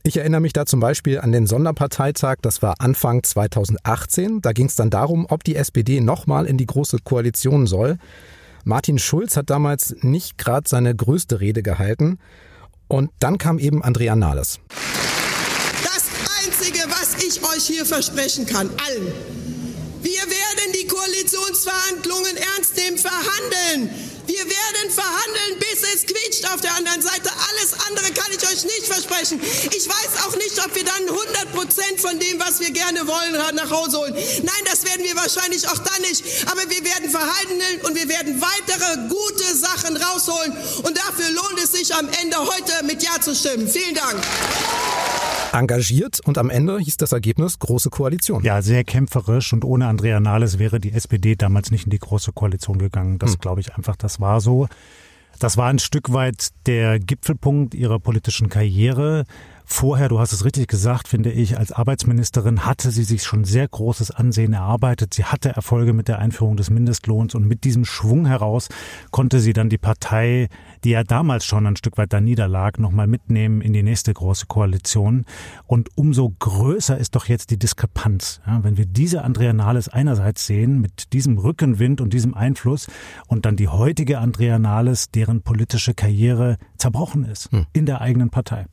Ich 0.05 0.17
erinnere 0.17 0.41
mich 0.41 0.53
da 0.53 0.65
zum 0.65 0.81
Beispiel 0.81 1.21
an 1.21 1.33
den 1.33 1.47
Sonderparteitag, 1.47 2.37
das 2.41 2.63
war 2.63 2.77
Anfang 2.79 3.23
2018. 3.23 4.41
Da 4.41 4.53
ging 4.53 4.67
es 4.67 4.77
dann 4.77 4.91
darum, 4.91 5.27
ob 5.29 5.45
die 5.45 5.57
SPD 5.57 6.01
nochmal 6.01 6.47
in 6.47 6.57
die 6.57 6.67
große 6.67 6.99
Koalition 7.05 7.67
soll. 7.67 7.99
Martin 8.65 8.99
Schulz 8.99 9.37
hat 9.37 9.51
damals 9.51 9.97
nicht 10.01 10.39
gerade 10.39 10.69
seine 10.69 10.95
größte 10.95 11.41
Rede 11.41 11.63
gehalten. 11.63 12.19
Und 12.87 13.11
dann 13.19 13.39
kam 13.39 13.59
eben 13.59 13.83
Andrea 13.83 14.17
Nahles. 14.17 14.61
Das 15.83 16.09
Einzige, 16.45 16.81
was 16.89 17.23
ich 17.23 17.43
euch 17.43 17.67
hier 17.67 17.85
versprechen 17.85 18.47
kann, 18.47 18.71
allen, 18.87 19.13
wir 20.03 20.21
werden 20.21 20.73
die 20.75 20.87
Koalitionsverhandlungen 20.87 22.37
ernst 22.37 22.77
nehmen, 22.77 22.99
verhandeln. 22.99 24.09
Wir 24.29 24.45
werden 24.45 24.91
verhandeln, 24.93 25.59
bis 25.59 25.83
es 25.95 26.05
quietscht 26.05 26.45
auf 26.53 26.61
der 26.61 26.75
anderen 26.75 27.01
Seite. 27.01 27.31
Alles 27.49 27.73
andere 27.89 28.13
kann 28.13 28.31
ich 28.31 28.47
euch 28.47 28.63
nicht 28.65 28.87
versprechen. 28.87 29.41
Ich 29.75 29.89
weiß 29.89 30.27
auch 30.27 30.37
nicht, 30.37 30.63
ob 30.63 30.75
wir 30.75 30.85
dann 30.85 31.09
100 31.09 31.53
Prozent 31.55 31.99
von 31.99 32.19
dem, 32.19 32.39
was 32.39 32.61
wir 32.61 32.71
gerne 32.71 33.07
wollen, 33.07 33.33
nach 33.55 33.71
Hause 33.71 33.99
holen. 33.99 34.15
Nein, 34.15 34.63
das 34.71 34.85
werden 34.85 35.03
wir 35.03 35.17
wahrscheinlich 35.17 35.67
auch 35.67 35.79
dann 35.79 36.03
nicht. 36.03 36.23
Aber 36.47 36.61
wir 36.69 36.85
werden 36.85 37.11
verhandeln 37.11 37.81
und 37.85 37.95
wir 37.95 38.09
werden 38.09 38.39
weitere 38.39 39.09
gute 39.09 39.57
Sachen 39.57 39.97
rausholen. 39.97 40.53
Und 40.83 40.99
dafür 40.99 41.31
lohnt 41.31 41.59
es 41.65 41.73
sich 41.73 41.95
am 41.95 42.09
Ende 42.21 42.37
heute 42.37 42.85
mit 42.85 43.03
Ja 43.03 43.19
zu 43.23 43.35
stimmen. 43.35 43.67
Vielen 43.67 43.95
Dank. 43.95 44.23
Engagiert 45.53 46.21
und 46.25 46.39
am 46.39 46.51
Ende 46.51 46.79
hieß 46.79 46.97
das 46.97 47.13
Ergebnis 47.13 47.59
Große 47.59 47.91
Koalition. 47.91 48.43
Ja, 48.45 48.63
sehr 48.63 48.85
kämpferisch 48.85 49.53
und 49.53 49.65
ohne 49.65 49.87
Andrea 49.87 50.21
Nahles 50.21 50.59
wäre 50.59 50.81
die 50.81 50.93
SPD 50.93 51.37
damals 51.37 51.71
nicht 51.71 51.85
in 51.85 51.91
die 51.91 51.99
Große 51.99 52.33
Koalition 52.33 52.79
gegangen. 52.79 53.19
Das 53.19 53.33
hm. 53.33 53.39
glaube 53.41 53.61
ich 53.61 53.75
einfach, 53.75 53.97
das 53.97 54.21
war 54.21 54.41
so. 54.41 54.69
Das 55.39 55.57
war 55.57 55.69
ein 55.69 55.79
Stück 55.79 56.13
weit 56.13 56.49
der 56.67 56.99
Gipfelpunkt 56.99 57.75
ihrer 57.75 58.01
politischen 58.01 58.49
Karriere. 58.49 59.25
Vorher, 59.71 60.09
du 60.09 60.19
hast 60.19 60.33
es 60.33 60.47
richtig 60.47 60.67
gesagt, 60.67 61.09
finde 61.09 61.31
ich, 61.31 61.59
als 61.59 61.73
Arbeitsministerin 61.73 62.65
hatte 62.65 62.91
sie 62.91 63.05
sich 63.05 63.23
schon 63.23 63.45
sehr 63.45 63.69
großes 63.69 64.11
Ansehen 64.11 64.55
erarbeitet. 64.55 65.13
Sie 65.13 65.27
hatte 65.27 65.51
Erfolge 65.51 65.93
mit 65.93 66.09
der 66.09 66.19
Einführung 66.19 66.57
des 66.57 66.71
Mindestlohns 66.71 67.35
und 67.35 67.47
mit 67.47 67.65
diesem 67.65 67.85
Schwung 67.85 68.25
heraus 68.25 68.69
konnte 69.11 69.41
sie 69.41 69.53
dann 69.53 69.69
die 69.69 69.77
Partei, 69.77 70.49
die 70.85 70.91
ja 70.91 71.05
damals 71.05 71.45
schon 71.45 71.67
ein 71.67 71.77
Stück 71.77 71.99
weit 71.99 72.15
da 72.15 72.21
niederlag, 72.21 72.79
nochmal 72.79 73.07
mitnehmen 73.07 73.61
in 73.61 73.75
die 73.75 73.83
nächste 73.83 74.13
große 74.13 74.47
Koalition. 74.47 75.27
Und 75.67 75.91
umso 75.97 76.35
größer 76.39 76.97
ist 76.97 77.15
doch 77.15 77.27
jetzt 77.27 77.51
die 77.51 77.59
Diskrepanz. 77.59 78.41
Ja, 78.47 78.65
wenn 78.65 78.79
wir 78.79 78.87
diese 78.87 79.23
Andrea 79.23 79.53
Nahles 79.53 79.91
einerseits 79.91 80.47
sehen, 80.47 80.81
mit 80.81 81.13
diesem 81.13 81.37
Rückenwind 81.37 82.01
und 82.01 82.15
diesem 82.15 82.33
Einfluss 82.33 82.87
und 83.27 83.45
dann 83.45 83.57
die 83.57 83.69
heutige 83.69 84.19
Andrea 84.19 84.59
Nahles, 84.59 85.11
deren 85.11 85.43
politische 85.43 85.93
Karriere 85.93 86.57
zerbrochen 86.79 87.27
ist 87.27 87.53
hm. 87.53 87.67
in 87.75 87.85
der 87.85 88.01
eigenen 88.01 88.31
Partei. 88.31 88.65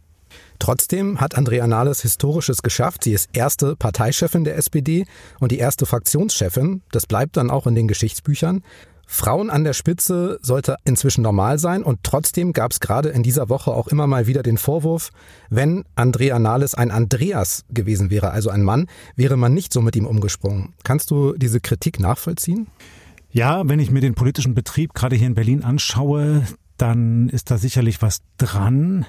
Trotzdem 0.59 1.19
hat 1.21 1.37
Andrea 1.37 1.67
Nahles 1.67 2.01
Historisches 2.01 2.61
geschafft. 2.61 3.03
Sie 3.03 3.13
ist 3.13 3.29
erste 3.33 3.75
Parteichefin 3.75 4.43
der 4.43 4.57
SPD 4.57 5.05
und 5.39 5.51
die 5.51 5.59
erste 5.59 5.85
Fraktionschefin. 5.85 6.81
Das 6.91 7.05
bleibt 7.05 7.37
dann 7.37 7.51
auch 7.51 7.67
in 7.67 7.75
den 7.75 7.87
Geschichtsbüchern. 7.87 8.63
Frauen 9.07 9.49
an 9.49 9.63
der 9.63 9.73
Spitze 9.73 10.39
sollte 10.41 10.77
inzwischen 10.83 11.21
normal 11.21 11.59
sein 11.59 11.83
und 11.83 11.99
trotzdem 12.03 12.53
gab 12.53 12.71
es 12.71 12.79
gerade 12.79 13.09
in 13.09 13.23
dieser 13.23 13.49
Woche 13.49 13.71
auch 13.71 13.87
immer 13.87 14.07
mal 14.07 14.25
wieder 14.27 14.41
den 14.41 14.57
Vorwurf, 14.57 15.11
wenn 15.49 15.83
Andrea 15.95 16.39
Nahles 16.39 16.73
ein 16.73 16.91
Andreas 16.91 17.65
gewesen 17.69 18.09
wäre, 18.09 18.31
also 18.31 18.49
ein 18.49 18.63
Mann, 18.63 18.87
wäre 19.15 19.37
man 19.37 19.53
nicht 19.53 19.71
so 19.73 19.81
mit 19.81 19.95
ihm 19.95 20.07
umgesprungen. 20.07 20.73
Kannst 20.83 21.11
du 21.11 21.33
diese 21.37 21.59
Kritik 21.59 21.99
nachvollziehen? 21.99 22.67
Ja, 23.31 23.67
wenn 23.67 23.79
ich 23.79 23.91
mir 23.91 24.01
den 24.01 24.15
politischen 24.15 24.55
Betrieb 24.55 24.93
gerade 24.93 25.15
hier 25.15 25.27
in 25.27 25.35
Berlin 25.35 25.63
anschaue, 25.63 26.43
dann 26.77 27.29
ist 27.29 27.51
da 27.51 27.57
sicherlich 27.57 28.01
was 28.01 28.21
dran. 28.37 29.05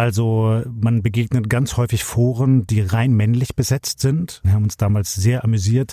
Also 0.00 0.62
man 0.80 1.02
begegnet 1.02 1.50
ganz 1.50 1.76
häufig 1.76 2.04
Foren, 2.04 2.66
die 2.66 2.80
rein 2.80 3.12
männlich 3.12 3.54
besetzt 3.54 4.00
sind. 4.00 4.40
Wir 4.44 4.54
haben 4.54 4.62
uns 4.62 4.78
damals 4.78 5.14
sehr 5.14 5.44
amüsiert 5.44 5.92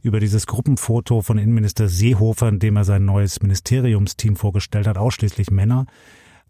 über 0.00 0.20
dieses 0.20 0.46
Gruppenfoto 0.46 1.20
von 1.20 1.36
Innenminister 1.36 1.86
Seehofer, 1.86 2.48
in 2.48 2.60
dem 2.60 2.76
er 2.76 2.84
sein 2.84 3.04
neues 3.04 3.42
Ministeriumsteam 3.42 4.36
vorgestellt 4.36 4.86
hat, 4.86 4.96
ausschließlich 4.96 5.50
Männer. 5.50 5.84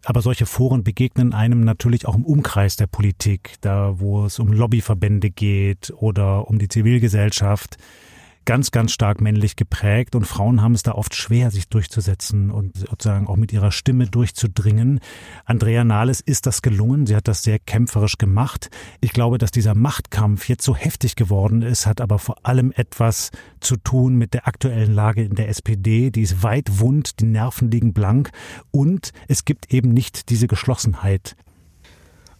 Aber 0.05 0.21
solche 0.21 0.45
Foren 0.45 0.85
begegnen 0.85 1.33
einem 1.33 1.65
natürlich 1.65 2.07
auch 2.07 2.15
im 2.15 2.23
Umkreis 2.23 2.77
der 2.77 2.87
Politik, 2.87 3.55
da 3.59 3.99
wo 3.99 4.23
es 4.23 4.39
um 4.39 4.53
Lobbyverbände 4.53 5.29
geht 5.29 5.91
oder 5.97 6.47
um 6.47 6.57
die 6.57 6.69
Zivilgesellschaft 6.69 7.75
ganz, 8.45 8.71
ganz 8.71 8.91
stark 8.91 9.21
männlich 9.21 9.55
geprägt 9.55 10.15
und 10.15 10.25
Frauen 10.25 10.61
haben 10.61 10.73
es 10.73 10.83
da 10.83 10.93
oft 10.93 11.15
schwer, 11.15 11.51
sich 11.51 11.67
durchzusetzen 11.69 12.51
und 12.51 12.77
sozusagen 12.77 13.27
auch 13.27 13.35
mit 13.35 13.53
ihrer 13.53 13.71
Stimme 13.71 14.07
durchzudringen. 14.07 14.99
Andrea 15.45 15.83
Nahles 15.83 16.21
ist 16.21 16.45
das 16.45 16.61
gelungen. 16.61 17.05
Sie 17.05 17.15
hat 17.15 17.27
das 17.27 17.43
sehr 17.43 17.59
kämpferisch 17.59 18.17
gemacht. 18.17 18.69
Ich 19.01 19.13
glaube, 19.13 19.37
dass 19.37 19.51
dieser 19.51 19.75
Machtkampf 19.75 20.49
jetzt 20.49 20.63
so 20.63 20.75
heftig 20.75 21.15
geworden 21.15 21.61
ist, 21.61 21.85
hat 21.85 22.01
aber 22.01 22.19
vor 22.19 22.37
allem 22.43 22.71
etwas 22.75 23.31
zu 23.59 23.77
tun 23.77 24.15
mit 24.15 24.33
der 24.33 24.47
aktuellen 24.47 24.93
Lage 24.93 25.23
in 25.23 25.35
der 25.35 25.49
SPD. 25.49 26.11
Die 26.11 26.21
ist 26.21 26.43
weit 26.43 26.79
wund, 26.79 27.19
die 27.19 27.25
Nerven 27.25 27.71
liegen 27.71 27.93
blank 27.93 28.31
und 28.71 29.11
es 29.27 29.45
gibt 29.45 29.73
eben 29.73 29.89
nicht 29.93 30.29
diese 30.29 30.47
Geschlossenheit. 30.47 31.35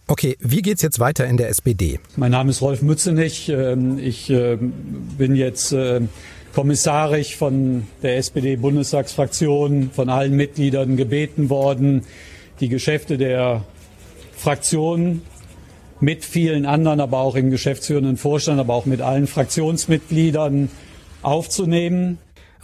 Okay, 0.06 0.36
wie 0.38 0.60
geht's 0.60 0.82
jetzt 0.82 1.00
weiter 1.00 1.26
in 1.26 1.38
der 1.38 1.48
SPD? 1.48 1.98
Mein 2.16 2.30
Name 2.32 2.50
ist 2.50 2.60
Rolf 2.60 2.82
Mützenich. 2.82 3.48
Ähm, 3.48 3.98
ich 3.98 4.28
ähm, 4.28 4.72
bin 5.16 5.34
jetzt 5.34 5.72
ähm, 5.72 6.10
kommissarisch 6.54 7.36
von 7.36 7.86
der 8.02 8.18
SPD-Bundestagsfraktion, 8.18 9.90
von 9.92 10.10
allen 10.10 10.36
Mitgliedern 10.36 10.98
gebeten 10.98 11.48
worden, 11.48 12.02
die 12.60 12.68
Geschäfte 12.68 13.16
der 13.16 13.64
Fraktion 14.36 15.22
mit 16.00 16.22
vielen 16.22 16.66
anderen, 16.66 17.00
aber 17.00 17.20
auch 17.20 17.34
im 17.34 17.50
geschäftsführenden 17.50 18.18
Vorstand, 18.18 18.60
aber 18.60 18.74
auch 18.74 18.84
mit 18.84 19.00
allen 19.00 19.26
Fraktionsmitgliedern 19.26 20.68
aufzunehmen. 21.22 22.18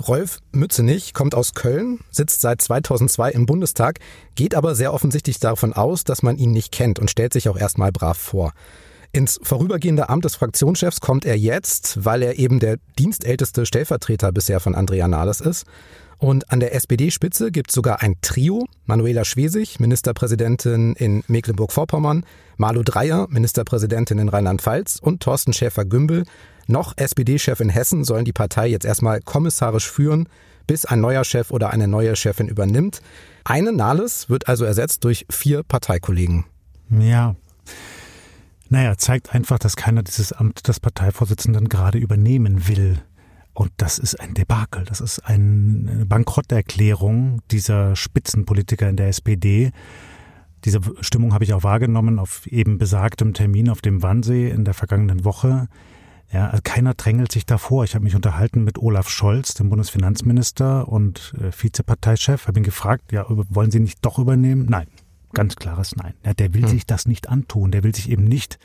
Rolf 0.06 0.38
Mützenich 0.52 1.12
kommt 1.14 1.34
aus 1.34 1.54
Köln, 1.54 2.00
sitzt 2.10 2.40
seit 2.40 2.62
2002 2.62 3.32
im 3.32 3.46
Bundestag, 3.46 3.98
geht 4.34 4.54
aber 4.54 4.74
sehr 4.74 4.94
offensichtlich 4.94 5.38
davon 5.38 5.72
aus, 5.72 6.04
dass 6.04 6.22
man 6.22 6.38
ihn 6.38 6.52
nicht 6.52 6.72
kennt 6.72 6.98
und 6.98 7.10
stellt 7.10 7.32
sich 7.32 7.48
auch 7.48 7.58
erstmal 7.58 7.92
brav 7.92 8.16
vor. 8.16 8.52
Ins 9.12 9.40
vorübergehende 9.42 10.08
Amt 10.08 10.24
des 10.24 10.36
Fraktionschefs 10.36 11.00
kommt 11.00 11.24
er 11.24 11.36
jetzt, 11.36 12.04
weil 12.04 12.22
er 12.22 12.38
eben 12.38 12.60
der 12.60 12.78
dienstälteste 12.98 13.66
Stellvertreter 13.66 14.30
bisher 14.30 14.60
von 14.60 14.74
Andrea 14.74 15.08
Nahles 15.08 15.40
ist. 15.40 15.66
Und 16.18 16.52
an 16.52 16.60
der 16.60 16.74
SPD-Spitze 16.74 17.50
gibt 17.50 17.70
es 17.70 17.74
sogar 17.74 18.02
ein 18.02 18.16
Trio. 18.20 18.66
Manuela 18.84 19.24
Schwesig, 19.24 19.80
Ministerpräsidentin 19.80 20.94
in 20.94 21.24
Mecklenburg-Vorpommern, 21.26 22.24
Malu 22.60 22.82
Dreyer, 22.82 23.26
Ministerpräsidentin 23.30 24.18
in 24.18 24.28
Rheinland-Pfalz 24.28 24.98
und 25.00 25.22
Thorsten 25.22 25.54
Schäfer-Gümbel, 25.54 26.24
noch 26.66 26.92
SPD-Chef 26.94 27.58
in 27.60 27.70
Hessen, 27.70 28.04
sollen 28.04 28.26
die 28.26 28.34
Partei 28.34 28.68
jetzt 28.68 28.84
erstmal 28.84 29.22
kommissarisch 29.22 29.90
führen, 29.90 30.28
bis 30.66 30.84
ein 30.84 31.00
neuer 31.00 31.24
Chef 31.24 31.50
oder 31.52 31.70
eine 31.70 31.88
neue 31.88 32.14
Chefin 32.16 32.48
übernimmt. 32.48 33.00
Eine 33.44 33.72
Nahles 33.72 34.28
wird 34.28 34.46
also 34.46 34.66
ersetzt 34.66 35.04
durch 35.04 35.24
vier 35.30 35.62
Parteikollegen. 35.62 36.44
Ja. 36.90 37.34
Naja, 38.68 38.94
zeigt 38.98 39.34
einfach, 39.34 39.58
dass 39.58 39.74
keiner 39.74 40.02
dieses 40.02 40.34
Amt 40.34 40.68
des 40.68 40.80
Parteivorsitzenden 40.80 41.70
gerade 41.70 41.96
übernehmen 41.96 42.68
will. 42.68 42.98
Und 43.54 43.72
das 43.78 43.98
ist 43.98 44.20
ein 44.20 44.34
Debakel, 44.34 44.84
das 44.84 45.00
ist 45.00 45.20
eine 45.20 46.04
Bankrotterklärung 46.04 47.40
dieser 47.50 47.96
Spitzenpolitiker 47.96 48.86
in 48.86 48.96
der 48.96 49.08
SPD. 49.08 49.72
Diese 50.64 50.80
Stimmung 51.00 51.32
habe 51.32 51.44
ich 51.44 51.54
auch 51.54 51.62
wahrgenommen 51.62 52.18
auf 52.18 52.46
eben 52.46 52.78
besagtem 52.78 53.34
Termin 53.34 53.70
auf 53.70 53.80
dem 53.80 54.02
Wannsee 54.02 54.50
in 54.50 54.64
der 54.64 54.74
vergangenen 54.74 55.24
Woche. 55.24 55.68
Ja, 56.32 56.48
also 56.48 56.60
keiner 56.62 56.94
drängelt 56.94 57.32
sich 57.32 57.44
davor. 57.44 57.84
Ich 57.84 57.94
habe 57.94 58.04
mich 58.04 58.14
unterhalten 58.14 58.62
mit 58.62 58.78
Olaf 58.78 59.08
Scholz, 59.08 59.54
dem 59.54 59.68
Bundesfinanzminister 59.68 60.86
und 60.86 61.34
äh, 61.40 61.50
Vizeparteichef, 61.50 62.46
habe 62.46 62.60
ihn 62.60 62.64
gefragt, 62.64 63.10
ja, 63.10 63.26
wollen 63.28 63.70
Sie 63.70 63.80
nicht 63.80 63.98
doch 64.04 64.18
übernehmen? 64.18 64.66
Nein, 64.68 64.86
ganz 65.32 65.56
klares 65.56 65.96
Nein. 65.96 66.14
Ja, 66.24 66.34
der 66.34 66.54
will 66.54 66.62
hm. 66.62 66.68
sich 66.68 66.86
das 66.86 67.06
nicht 67.06 67.28
antun. 67.28 67.72
Der 67.72 67.82
will 67.82 67.94
sich 67.94 68.10
eben 68.10 68.24
nicht 68.24 68.58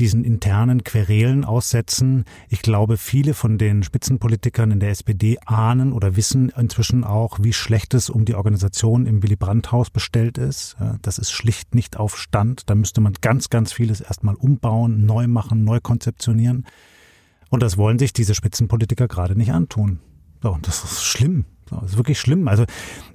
diesen 0.00 0.24
internen 0.24 0.84
Querelen 0.84 1.44
aussetzen. 1.44 2.24
Ich 2.48 2.62
glaube, 2.62 2.96
viele 2.96 3.34
von 3.34 3.58
den 3.58 3.82
Spitzenpolitikern 3.82 4.70
in 4.70 4.80
der 4.80 4.90
SPD 4.90 5.38
ahnen 5.46 5.92
oder 5.92 6.16
wissen 6.16 6.50
inzwischen 6.56 7.04
auch, 7.04 7.38
wie 7.40 7.52
schlecht 7.52 7.94
es 7.94 8.10
um 8.10 8.24
die 8.24 8.34
Organisation 8.34 9.06
im 9.06 9.22
Willy 9.22 9.36
Brandt-Haus 9.36 9.90
bestellt 9.90 10.38
ist. 10.38 10.76
Das 11.02 11.18
ist 11.18 11.30
schlicht 11.30 11.74
nicht 11.74 11.96
auf 11.96 12.18
Stand. 12.18 12.68
Da 12.68 12.74
müsste 12.74 13.00
man 13.00 13.14
ganz, 13.20 13.50
ganz 13.50 13.72
vieles 13.72 14.00
erstmal 14.00 14.34
umbauen, 14.34 15.06
neu 15.06 15.28
machen, 15.28 15.64
neu 15.64 15.80
konzeptionieren. 15.80 16.66
Und 17.50 17.62
das 17.62 17.76
wollen 17.76 17.98
sich 17.98 18.12
diese 18.12 18.34
Spitzenpolitiker 18.34 19.06
gerade 19.06 19.36
nicht 19.36 19.52
antun. 19.52 20.00
So, 20.42 20.58
das 20.62 20.84
ist 20.84 21.04
schlimm. 21.04 21.44
Das 21.70 21.92
ist 21.92 21.96
wirklich 21.96 22.18
schlimm. 22.18 22.48
Also 22.48 22.64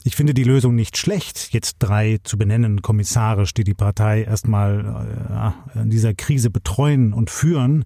ich 0.03 0.15
finde 0.15 0.33
die 0.33 0.43
Lösung 0.43 0.75
nicht 0.75 0.97
schlecht, 0.97 1.49
jetzt 1.51 1.77
drei 1.79 2.19
zu 2.23 2.37
benennen, 2.37 2.81
kommissarisch, 2.81 3.53
die 3.53 3.63
die 3.63 3.73
Partei 3.73 4.23
erstmal 4.23 5.53
äh, 5.75 5.79
in 5.79 5.89
dieser 5.89 6.13
Krise 6.13 6.49
betreuen 6.49 7.13
und 7.13 7.29
führen. 7.29 7.85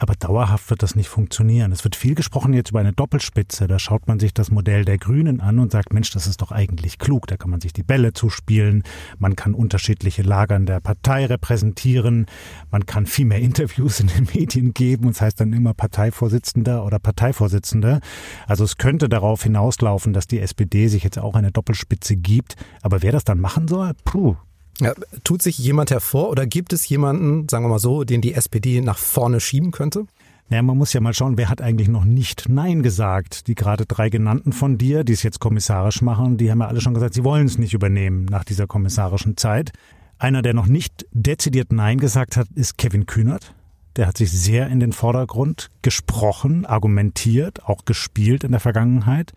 Aber 0.00 0.14
dauerhaft 0.14 0.70
wird 0.70 0.82
das 0.82 0.96
nicht 0.96 1.10
funktionieren. 1.10 1.72
Es 1.72 1.84
wird 1.84 1.94
viel 1.94 2.14
gesprochen 2.14 2.54
jetzt 2.54 2.70
über 2.70 2.80
eine 2.80 2.94
Doppelspitze. 2.94 3.66
Da 3.66 3.78
schaut 3.78 4.08
man 4.08 4.18
sich 4.18 4.32
das 4.32 4.50
Modell 4.50 4.86
der 4.86 4.96
Grünen 4.96 5.42
an 5.42 5.58
und 5.58 5.70
sagt, 5.70 5.92
Mensch, 5.92 6.10
das 6.10 6.26
ist 6.26 6.40
doch 6.40 6.52
eigentlich 6.52 6.98
klug. 6.98 7.26
Da 7.26 7.36
kann 7.36 7.50
man 7.50 7.60
sich 7.60 7.74
die 7.74 7.82
Bälle 7.82 8.14
zuspielen. 8.14 8.82
Man 9.18 9.36
kann 9.36 9.52
unterschiedliche 9.52 10.22
Lagern 10.22 10.64
der 10.64 10.80
Partei 10.80 11.26
repräsentieren. 11.26 12.24
Man 12.70 12.86
kann 12.86 13.04
viel 13.04 13.26
mehr 13.26 13.40
Interviews 13.40 14.00
in 14.00 14.06
den 14.06 14.26
Medien 14.34 14.72
geben. 14.72 15.04
Und 15.04 15.16
das 15.16 15.20
heißt 15.20 15.38
dann 15.38 15.52
immer 15.52 15.74
Parteivorsitzender 15.74 16.86
oder 16.86 16.98
Parteivorsitzende. 16.98 18.00
Also 18.46 18.64
es 18.64 18.78
könnte 18.78 19.10
darauf 19.10 19.42
hinauslaufen, 19.42 20.14
dass 20.14 20.26
die 20.26 20.40
SPD 20.40 20.88
sich 20.88 21.04
jetzt 21.04 21.18
auch 21.18 21.34
eine 21.34 21.52
Doppelspitze 21.52 22.16
gibt. 22.16 22.56
Aber 22.80 23.02
wer 23.02 23.12
das 23.12 23.24
dann 23.24 23.38
machen 23.38 23.68
soll, 23.68 23.92
puh, 24.06 24.36
ja, 24.80 24.92
tut 25.24 25.42
sich 25.42 25.58
jemand 25.58 25.90
hervor 25.90 26.30
oder 26.30 26.46
gibt 26.46 26.72
es 26.72 26.88
jemanden, 26.88 27.48
sagen 27.48 27.64
wir 27.64 27.68
mal 27.70 27.78
so, 27.78 28.04
den 28.04 28.20
die 28.20 28.34
SPD 28.34 28.80
nach 28.80 28.98
vorne 28.98 29.40
schieben 29.40 29.70
könnte? 29.70 30.06
Naja, 30.50 30.62
man 30.62 30.76
muss 30.76 30.92
ja 30.92 31.00
mal 31.00 31.14
schauen, 31.14 31.38
wer 31.38 31.48
hat 31.48 31.62
eigentlich 31.62 31.88
noch 31.88 32.04
nicht 32.04 32.48
Nein 32.48 32.82
gesagt. 32.82 33.46
Die 33.46 33.54
gerade 33.54 33.86
drei 33.86 34.10
genannten 34.10 34.52
von 34.52 34.78
dir, 34.78 35.04
die 35.04 35.12
es 35.12 35.22
jetzt 35.22 35.38
kommissarisch 35.38 36.02
machen, 36.02 36.38
die 36.38 36.50
haben 36.50 36.60
ja 36.60 36.66
alle 36.66 36.80
schon 36.80 36.94
gesagt, 36.94 37.14
sie 37.14 37.22
wollen 37.22 37.46
es 37.46 37.56
nicht 37.56 37.72
übernehmen 37.72 38.24
nach 38.24 38.42
dieser 38.42 38.66
kommissarischen 38.66 39.36
Zeit. 39.36 39.70
Einer, 40.18 40.42
der 40.42 40.52
noch 40.52 40.66
nicht 40.66 41.06
dezidiert 41.12 41.72
Nein 41.72 41.98
gesagt 41.98 42.36
hat, 42.36 42.48
ist 42.56 42.78
Kevin 42.78 43.06
Kühnert. 43.06 43.54
Der 43.94 44.08
hat 44.08 44.16
sich 44.16 44.32
sehr 44.32 44.68
in 44.68 44.80
den 44.80 44.92
Vordergrund 44.92 45.68
gesprochen, 45.82 46.66
argumentiert, 46.66 47.64
auch 47.64 47.84
gespielt 47.84 48.42
in 48.42 48.50
der 48.50 48.60
Vergangenheit. 48.60 49.32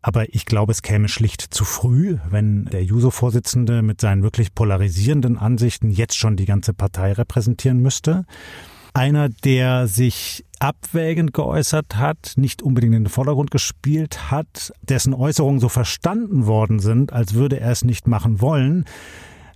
Aber 0.00 0.32
ich 0.32 0.46
glaube, 0.46 0.72
es 0.72 0.82
käme 0.82 1.08
schlicht 1.08 1.42
zu 1.42 1.64
früh, 1.64 2.18
wenn 2.30 2.66
der 2.66 2.84
Juso-Vorsitzende 2.84 3.82
mit 3.82 4.00
seinen 4.00 4.22
wirklich 4.22 4.54
polarisierenden 4.54 5.36
Ansichten 5.36 5.90
jetzt 5.90 6.16
schon 6.16 6.36
die 6.36 6.46
ganze 6.46 6.72
Partei 6.72 7.12
repräsentieren 7.12 7.80
müsste. 7.80 8.24
Einer, 8.94 9.28
der 9.28 9.86
sich 9.86 10.44
abwägend 10.60 11.34
geäußert 11.34 11.96
hat, 11.96 12.32
nicht 12.36 12.62
unbedingt 12.62 12.94
in 12.94 13.04
den 13.04 13.10
Vordergrund 13.10 13.50
gespielt 13.50 14.30
hat, 14.30 14.72
dessen 14.82 15.14
Äußerungen 15.14 15.60
so 15.60 15.68
verstanden 15.68 16.46
worden 16.46 16.78
sind, 16.80 17.12
als 17.12 17.34
würde 17.34 17.60
er 17.60 17.70
es 17.70 17.84
nicht 17.84 18.06
machen 18.06 18.40
wollen. 18.40 18.84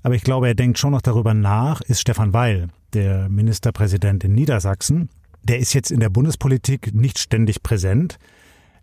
Aber 0.03 0.15
ich 0.15 0.23
glaube, 0.23 0.49
er 0.49 0.55
denkt 0.55 0.79
schon 0.79 0.91
noch 0.91 1.03
darüber 1.03 1.35
nach, 1.35 1.81
ist 1.83 2.01
Stefan 2.01 2.33
Weil, 2.33 2.69
der 2.93 3.29
Ministerpräsident 3.29 4.25
in 4.25 4.35
Niedersachsen. 4.35 5.09
Der 5.45 5.59
ist 5.59 5.73
jetzt 5.73 5.91
in 5.91 6.01
der 6.01 6.11
Bundespolitik 6.11 6.95
nicht 6.95 7.19
ständig 7.19 7.63
präsent. 7.63 8.19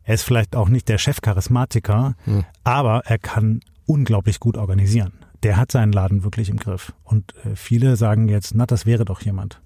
Er 0.10 0.16
ist 0.16 0.24
vielleicht 0.24 0.56
auch 0.56 0.70
nicht 0.70 0.90
der 0.90 0.98
Chefcharismatiker, 0.98 2.16
hm. 2.24 2.44
aber 2.64 3.04
er 3.06 3.20
kann 3.20 3.60
unglaublich 3.86 4.40
gut 4.40 4.58
organisieren. 4.58 5.14
Der 5.44 5.56
hat 5.56 5.72
seinen 5.72 5.92
Laden 5.92 6.24
wirklich 6.24 6.50
im 6.50 6.58
Griff. 6.58 6.94
Und 7.04 7.36
äh, 7.46 7.56
viele 7.56 7.96
sagen 7.96 8.28
jetzt, 8.28 8.56
na, 8.56 8.66
das 8.66 8.88
wäre 8.88 9.06
doch 9.06 9.22
jemand. 9.22 9.62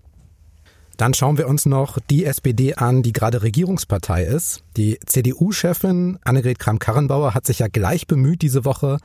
Dann 0.97 1.13
schauen 1.13 1.38
wir 1.38 1.47
uns 1.47 1.65
noch 1.65 1.97
die 2.09 2.25
SPD 2.25 2.73
an, 2.73 3.03
die 3.03 3.13
gerade 3.13 3.41
Regierungspartei 3.41 4.25
ist. 4.25 4.65
Die 4.75 5.00
CDU-Chefin 5.05 6.19
Annegret 6.25 6.59
Kramp-Karrenbauer 6.59 7.33
hat 7.33 7.45
sich 7.45 7.59
ja 7.59 7.69
gleich 7.69 8.05
bemüht, 8.05 8.41
diese 8.41 8.65
Woche 8.65 8.97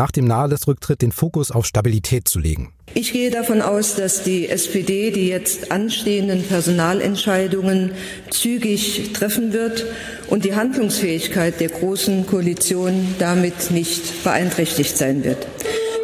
nach 0.00 0.10
dem 0.10 0.24
Nahles-Rücktritt 0.24 1.02
den 1.02 1.12
Fokus 1.12 1.50
auf 1.50 1.66
Stabilität 1.66 2.26
zu 2.26 2.38
legen. 2.38 2.72
Ich 2.94 3.12
gehe 3.12 3.30
davon 3.30 3.60
aus, 3.60 3.96
dass 3.96 4.22
die 4.22 4.48
SPD 4.48 5.10
die 5.10 5.28
jetzt 5.28 5.70
anstehenden 5.70 6.42
Personalentscheidungen 6.42 7.90
zügig 8.30 9.12
treffen 9.12 9.52
wird 9.52 9.84
und 10.28 10.46
die 10.46 10.54
Handlungsfähigkeit 10.54 11.60
der 11.60 11.68
Großen 11.68 12.26
Koalition 12.26 13.14
damit 13.18 13.70
nicht 13.72 14.24
beeinträchtigt 14.24 14.96
sein 14.96 15.22
wird. 15.22 15.46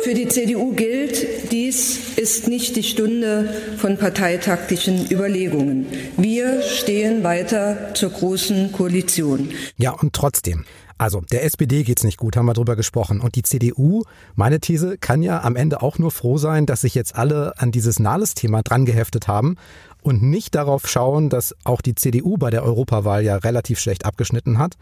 Für 0.03 0.13
die 0.13 0.29
CDU 0.29 0.73
gilt, 0.73 1.51
dies 1.51 2.17
ist 2.17 2.49
nicht 2.49 2.77
die 2.77 2.83
Stunde 2.83 3.49
von 3.79 3.97
parteitaktischen 3.97 5.11
Überlegungen. 5.11 5.87
Wir 6.19 6.61
stehen 6.61 7.25
weiter 7.25 7.95
zur 7.95 8.11
Großen 8.11 8.73
Koalition. 8.73 9.49
Ja, 9.79 9.93
und 9.93 10.13
trotzdem. 10.13 10.67
Also 10.99 11.21
der 11.21 11.45
SPD 11.45 11.83
geht's 11.83 12.05
nicht 12.05 12.17
gut, 12.17 12.37
haben 12.37 12.47
wir 12.47 12.55
drüber 12.55 12.77
gesprochen. 12.77 13.21
Und 13.21 13.35
die 13.35 13.43
CDU, 13.43 14.05
meine 14.35 14.61
These, 14.61 14.97
kann 14.99 15.23
ja 15.23 15.43
am 15.43 15.57
Ende 15.57 15.83
auch 15.83 15.99
nur 15.99 16.11
froh 16.11 16.39
sein, 16.39 16.65
dass 16.67 16.81
sich 16.81 16.95
jetzt 16.95 17.17
alle 17.17 17.59
an 17.59 17.71
dieses 17.71 17.99
Nahles-Thema 17.99 18.63
drangeheftet 18.63 19.29
haben 19.29 19.57
und 20.01 20.23
nicht 20.23 20.55
darauf 20.55 20.89
schauen, 20.89 21.29
dass 21.29 21.55
auch 21.65 21.83
die 21.83 21.95
CDU 21.95 22.39
bei 22.39 22.51
der 22.51 22.63
Europawahl 22.63 23.25
ja 23.25 23.37
relativ 23.37 23.79
schlecht 23.79 24.07
abgeschnitten 24.07 24.59
hat. 24.59 24.77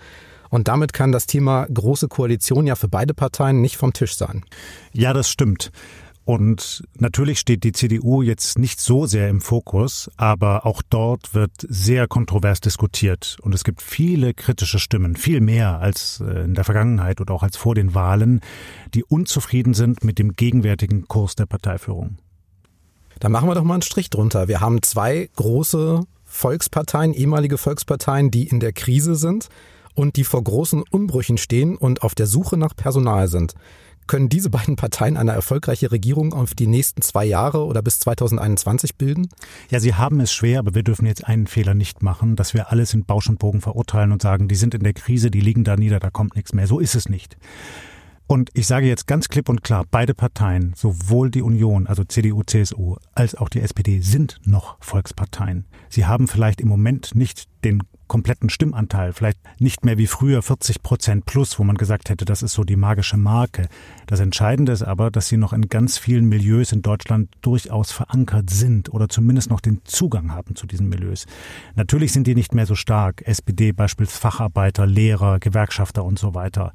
Und 0.50 0.68
damit 0.68 0.92
kann 0.92 1.10
das 1.10 1.26
Thema 1.26 1.66
große 1.72 2.06
Koalition 2.06 2.66
ja 2.66 2.76
für 2.76 2.86
beide 2.86 3.12
Parteien 3.12 3.60
nicht 3.60 3.76
vom 3.76 3.92
Tisch 3.92 4.16
sein. 4.16 4.44
Ja, 4.92 5.12
das 5.12 5.28
stimmt. 5.28 5.72
Und 6.24 6.82
natürlich 6.98 7.38
steht 7.38 7.64
die 7.64 7.72
CDU 7.72 8.22
jetzt 8.22 8.58
nicht 8.58 8.80
so 8.80 9.04
sehr 9.04 9.28
im 9.28 9.42
Fokus, 9.42 10.10
aber 10.16 10.64
auch 10.64 10.80
dort 10.88 11.34
wird 11.34 11.52
sehr 11.58 12.08
kontrovers 12.08 12.60
diskutiert. 12.60 13.36
Und 13.42 13.54
es 13.54 13.62
gibt 13.62 13.82
viele 13.82 14.32
kritische 14.32 14.78
Stimmen, 14.78 15.16
viel 15.16 15.42
mehr 15.42 15.80
als 15.80 16.22
äh, 16.26 16.44
in 16.44 16.54
der 16.54 16.64
Vergangenheit 16.64 17.20
oder 17.20 17.34
auch 17.34 17.42
als 17.42 17.58
vor 17.58 17.74
den 17.74 17.94
Wahlen, 17.94 18.40
die 18.94 19.04
unzufrieden 19.04 19.74
sind 19.74 20.02
mit 20.02 20.18
dem 20.18 20.32
gegenwärtigen 20.32 21.06
Kurs 21.08 21.34
der 21.34 21.46
Parteiführung. 21.46 22.16
Da 23.20 23.28
machen 23.28 23.48
wir 23.48 23.54
doch 23.54 23.64
mal 23.64 23.74
einen 23.74 23.82
Strich 23.82 24.08
drunter. 24.08 24.48
Wir 24.48 24.60
haben 24.60 24.82
zwei 24.82 25.28
große 25.36 26.00
Volksparteien, 26.24 27.12
ehemalige 27.12 27.58
Volksparteien, 27.58 28.30
die 28.30 28.48
in 28.48 28.60
der 28.60 28.72
Krise 28.72 29.14
sind 29.14 29.48
und 29.94 30.16
die 30.16 30.24
vor 30.24 30.42
großen 30.42 30.82
Umbrüchen 30.90 31.38
stehen 31.38 31.76
und 31.76 32.02
auf 32.02 32.14
der 32.14 32.26
Suche 32.26 32.56
nach 32.56 32.74
Personal 32.74 33.28
sind. 33.28 33.54
Können 34.06 34.28
diese 34.28 34.50
beiden 34.50 34.76
Parteien 34.76 35.16
eine 35.16 35.32
erfolgreiche 35.32 35.90
Regierung 35.90 36.34
auf 36.34 36.54
die 36.54 36.66
nächsten 36.66 37.00
zwei 37.00 37.24
Jahre 37.24 37.64
oder 37.64 37.80
bis 37.80 38.00
2021 38.00 38.96
bilden? 38.96 39.28
Ja, 39.70 39.80
sie 39.80 39.94
haben 39.94 40.20
es 40.20 40.32
schwer, 40.32 40.58
aber 40.58 40.74
wir 40.74 40.82
dürfen 40.82 41.06
jetzt 41.06 41.26
einen 41.26 41.46
Fehler 41.46 41.74
nicht 41.74 42.02
machen, 42.02 42.36
dass 42.36 42.52
wir 42.52 42.70
alles 42.70 42.92
in 42.92 43.04
Bausch 43.04 43.28
und 43.28 43.38
Bogen 43.38 43.60
verurteilen 43.60 44.12
und 44.12 44.20
sagen, 44.20 44.48
die 44.48 44.56
sind 44.56 44.74
in 44.74 44.82
der 44.82 44.92
Krise, 44.92 45.30
die 45.30 45.40
liegen 45.40 45.64
da 45.64 45.76
nieder, 45.76 46.00
da 46.00 46.10
kommt 46.10 46.36
nichts 46.36 46.52
mehr. 46.52 46.66
So 46.66 46.80
ist 46.80 46.94
es 46.94 47.08
nicht. 47.08 47.36
Und 48.26 48.50
ich 48.54 48.66
sage 48.66 48.86
jetzt 48.86 49.06
ganz 49.06 49.28
klipp 49.28 49.48
und 49.50 49.62
klar, 49.62 49.84
beide 49.90 50.14
Parteien, 50.14 50.72
sowohl 50.74 51.30
die 51.30 51.42
Union, 51.42 51.86
also 51.86 52.04
CDU, 52.04 52.42
CSU, 52.42 52.96
als 53.14 53.34
auch 53.34 53.50
die 53.50 53.60
SPD, 53.60 54.00
sind 54.00 54.40
noch 54.44 54.76
Volksparteien. 54.80 55.66
Sie 55.90 56.06
haben 56.06 56.26
vielleicht 56.26 56.60
im 56.62 56.68
Moment 56.68 57.14
nicht 57.14 57.48
den 57.64 57.82
kompletten 58.06 58.50
Stimmanteil, 58.50 59.12
vielleicht 59.12 59.38
nicht 59.60 59.84
mehr 59.84 59.98
wie 59.98 60.06
früher 60.06 60.42
40 60.42 60.82
Prozent 60.82 61.26
plus, 61.26 61.58
wo 61.58 61.64
man 61.64 61.76
gesagt 61.76 62.10
hätte, 62.10 62.24
das 62.24 62.42
ist 62.42 62.52
so 62.52 62.64
die 62.64 62.76
magische 62.76 63.16
Marke. 63.16 63.68
Das 64.06 64.20
Entscheidende 64.20 64.72
ist 64.72 64.82
aber, 64.82 65.10
dass 65.10 65.28
sie 65.28 65.36
noch 65.36 65.52
in 65.52 65.68
ganz 65.68 65.98
vielen 65.98 66.26
Milieus 66.26 66.72
in 66.72 66.82
Deutschland 66.82 67.30
durchaus 67.42 67.92
verankert 67.92 68.50
sind 68.50 68.92
oder 68.92 69.08
zumindest 69.08 69.50
noch 69.50 69.60
den 69.60 69.80
Zugang 69.84 70.32
haben 70.32 70.56
zu 70.56 70.66
diesen 70.66 70.88
Milieus. 70.88 71.26
Natürlich 71.74 72.12
sind 72.12 72.26
die 72.26 72.34
nicht 72.34 72.54
mehr 72.54 72.66
so 72.66 72.74
stark. 72.74 73.22
SPD 73.26 73.72
beispielsweise 73.72 74.20
Facharbeiter, 74.20 74.86
Lehrer, 74.86 75.38
Gewerkschafter 75.38 76.04
und 76.04 76.18
so 76.18 76.34
weiter 76.34 76.72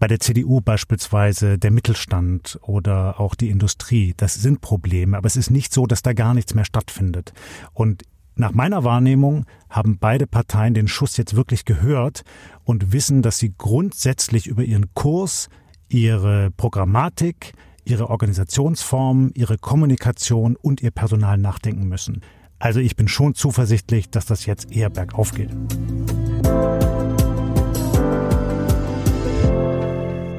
bei 0.00 0.06
der 0.06 0.18
CDU 0.18 0.62
beispielsweise 0.62 1.58
der 1.58 1.70
Mittelstand 1.70 2.58
oder 2.62 3.20
auch 3.20 3.34
die 3.34 3.50
Industrie. 3.50 4.14
Das 4.16 4.34
sind 4.34 4.62
Probleme, 4.62 5.16
aber 5.16 5.26
es 5.26 5.36
ist 5.36 5.50
nicht 5.50 5.74
so, 5.74 5.86
dass 5.86 6.00
da 6.02 6.14
gar 6.14 6.32
nichts 6.32 6.54
mehr 6.54 6.64
stattfindet. 6.64 7.34
Und 7.74 8.04
nach 8.34 8.52
meiner 8.52 8.84
Wahrnehmung 8.84 9.44
haben 9.68 9.98
beide 9.98 10.26
Parteien 10.26 10.74
den 10.74 10.88
Schuss 10.88 11.16
jetzt 11.16 11.36
wirklich 11.36 11.64
gehört 11.64 12.22
und 12.64 12.92
wissen, 12.92 13.22
dass 13.22 13.38
sie 13.38 13.54
grundsätzlich 13.56 14.46
über 14.46 14.62
ihren 14.62 14.94
Kurs, 14.94 15.48
ihre 15.88 16.50
Programmatik, 16.56 17.52
ihre 17.84 18.08
Organisationsform, 18.08 19.30
ihre 19.34 19.58
Kommunikation 19.58 20.56
und 20.56 20.82
ihr 20.82 20.90
Personal 20.90 21.38
nachdenken 21.38 21.88
müssen. 21.88 22.22
Also 22.58 22.80
ich 22.80 22.94
bin 22.94 23.08
schon 23.08 23.34
zuversichtlich, 23.34 24.10
dass 24.10 24.26
das 24.26 24.46
jetzt 24.46 24.70
eher 24.70 24.90
bergauf 24.90 25.32
geht. 25.32 25.50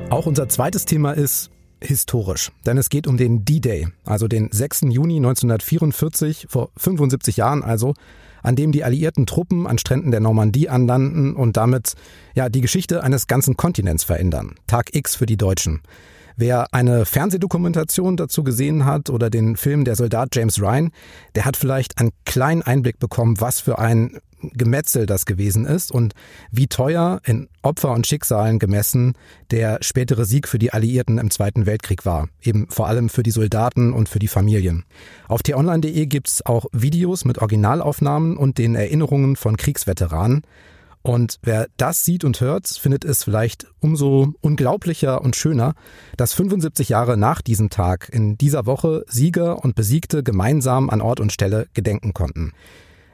Auch 0.09 0.25
unser 0.25 0.47
zweites 0.49 0.85
Thema 0.85 1.13
ist 1.13 1.49
historisch, 1.81 2.51
denn 2.65 2.77
es 2.77 2.89
geht 2.89 3.07
um 3.07 3.17
den 3.17 3.43
D-Day, 3.45 3.87
also 4.05 4.27
den 4.27 4.49
6. 4.51 4.81
Juni 4.89 5.17
1944, 5.17 6.47
vor 6.49 6.69
75 6.77 7.37
Jahren 7.37 7.63
also, 7.63 7.93
an 8.43 8.55
dem 8.55 8.71
die 8.71 8.83
alliierten 8.83 9.25
Truppen 9.25 9.67
an 9.67 9.77
Stränden 9.77 10.11
der 10.11 10.19
Normandie 10.19 10.69
anlanden 10.69 11.35
und 11.35 11.57
damit 11.57 11.93
ja 12.35 12.49
die 12.49 12.61
Geschichte 12.61 13.03
eines 13.03 13.27
ganzen 13.27 13.57
Kontinents 13.57 14.03
verändern. 14.03 14.55
Tag 14.67 14.95
X 14.95 15.15
für 15.15 15.25
die 15.25 15.37
Deutschen. 15.37 15.81
Wer 16.37 16.73
eine 16.73 17.05
Fernsehdokumentation 17.05 18.17
dazu 18.17 18.43
gesehen 18.43 18.85
hat 18.85 19.09
oder 19.09 19.29
den 19.29 19.57
Film 19.57 19.83
Der 19.83 19.95
Soldat 19.95 20.35
James 20.35 20.59
Ryan, 20.59 20.91
der 21.35 21.45
hat 21.45 21.57
vielleicht 21.57 21.99
einen 21.99 22.11
kleinen 22.25 22.61
Einblick 22.61 22.99
bekommen, 22.99 23.39
was 23.39 23.59
für 23.59 23.77
ein 23.77 24.17
Gemetzel 24.53 25.05
das 25.05 25.25
gewesen 25.25 25.65
ist 25.65 25.91
und 25.91 26.13
wie 26.51 26.67
teuer 26.67 27.21
in 27.25 27.47
Opfer 27.61 27.91
und 27.91 28.07
Schicksalen 28.07 28.59
gemessen 28.59 29.13
der 29.51 29.79
spätere 29.81 30.25
Sieg 30.25 30.47
für 30.47 30.59
die 30.59 30.73
Alliierten 30.73 31.17
im 31.17 31.29
Zweiten 31.29 31.65
Weltkrieg 31.65 32.05
war. 32.05 32.29
Eben 32.41 32.67
vor 32.69 32.87
allem 32.87 33.09
für 33.09 33.23
die 33.23 33.31
Soldaten 33.31 33.93
und 33.93 34.09
für 34.09 34.19
die 34.19 34.27
Familien. 34.27 34.85
Auf 35.27 35.43
t-online.de 35.43 36.05
gibt's 36.05 36.45
auch 36.45 36.65
Videos 36.71 37.25
mit 37.25 37.39
Originalaufnahmen 37.39 38.37
und 38.37 38.57
den 38.57 38.75
Erinnerungen 38.75 39.35
von 39.35 39.57
Kriegsveteranen. 39.57 40.43
Und 41.03 41.39
wer 41.41 41.67
das 41.77 42.05
sieht 42.05 42.23
und 42.23 42.39
hört, 42.41 42.67
findet 42.67 43.05
es 43.05 43.23
vielleicht 43.23 43.65
umso 43.79 44.33
unglaublicher 44.41 45.21
und 45.21 45.35
schöner, 45.35 45.73
dass 46.15 46.33
75 46.33 46.89
Jahre 46.89 47.17
nach 47.17 47.41
diesem 47.41 47.69
Tag 47.69 48.09
in 48.11 48.37
dieser 48.37 48.67
Woche 48.67 49.03
Sieger 49.07 49.63
und 49.63 49.75
Besiegte 49.75 50.21
gemeinsam 50.21 50.89
an 50.89 51.01
Ort 51.01 51.19
und 51.19 51.31
Stelle 51.31 51.67
gedenken 51.73 52.13
konnten. 52.13 52.53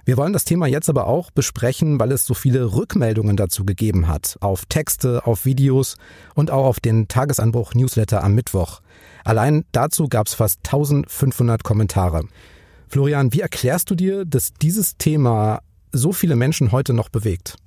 Wir 0.08 0.16
wollen 0.16 0.32
das 0.32 0.46
Thema 0.46 0.68
jetzt 0.68 0.88
aber 0.88 1.06
auch 1.06 1.32
besprechen, 1.32 2.00
weil 2.00 2.14
es 2.14 2.24
so 2.24 2.34
viele 2.34 2.72
Rückmeldungen 2.74 3.36
dazu 3.36 3.66
gegeben 3.66 4.08
hat. 4.08 4.38
Auf 4.40 4.66
Texte, 4.66 5.28
auf 5.28 5.44
Videos 5.44 5.98
und 6.34 6.50
auch 6.50 6.64
auf 6.64 6.80
den 6.80 7.10
Tagesanbruch 7.10 7.74
Newsletter 7.74 8.24
am 8.24 8.34
Mittwoch. 8.34 8.80
Allein 9.26 9.66
dazu 9.74 10.08
gab 10.08 10.28
es 10.28 10.34
fast 10.34 10.60
1500 10.66 11.62
Kommentare. 11.66 12.24
Florian, 12.88 13.34
wie 13.34 13.42
erklärst 13.42 13.90
du 13.90 13.96
dir, 13.96 14.24
dass 14.24 14.54
dieses 14.54 14.96
Thema 14.96 15.60
so 15.92 16.14
viele 16.14 16.38
Menschen 16.38 16.72
heute 16.72 16.94
noch 16.94 17.10
bewegt? 17.10 17.58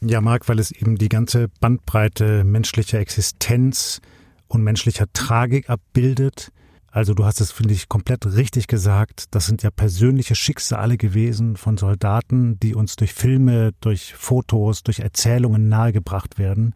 Ja, 0.00 0.22
Marc, 0.22 0.48
weil 0.48 0.60
es 0.60 0.70
eben 0.70 0.96
die 0.96 1.10
ganze 1.10 1.48
Bandbreite 1.60 2.44
menschlicher 2.44 2.98
Existenz 2.98 4.00
und 4.46 4.62
menschlicher 4.62 5.04
Tragik 5.12 5.68
abbildet. 5.68 6.50
Also 6.98 7.14
du 7.14 7.24
hast 7.24 7.40
es, 7.40 7.52
finde 7.52 7.74
ich, 7.74 7.88
komplett 7.88 8.26
richtig 8.26 8.66
gesagt. 8.66 9.26
Das 9.30 9.46
sind 9.46 9.62
ja 9.62 9.70
persönliche 9.70 10.34
Schicksale 10.34 10.96
gewesen 10.96 11.56
von 11.56 11.76
Soldaten, 11.76 12.58
die 12.58 12.74
uns 12.74 12.96
durch 12.96 13.14
Filme, 13.14 13.70
durch 13.80 14.14
Fotos, 14.14 14.82
durch 14.82 14.98
Erzählungen 14.98 15.68
nahegebracht 15.68 16.40
werden. 16.40 16.74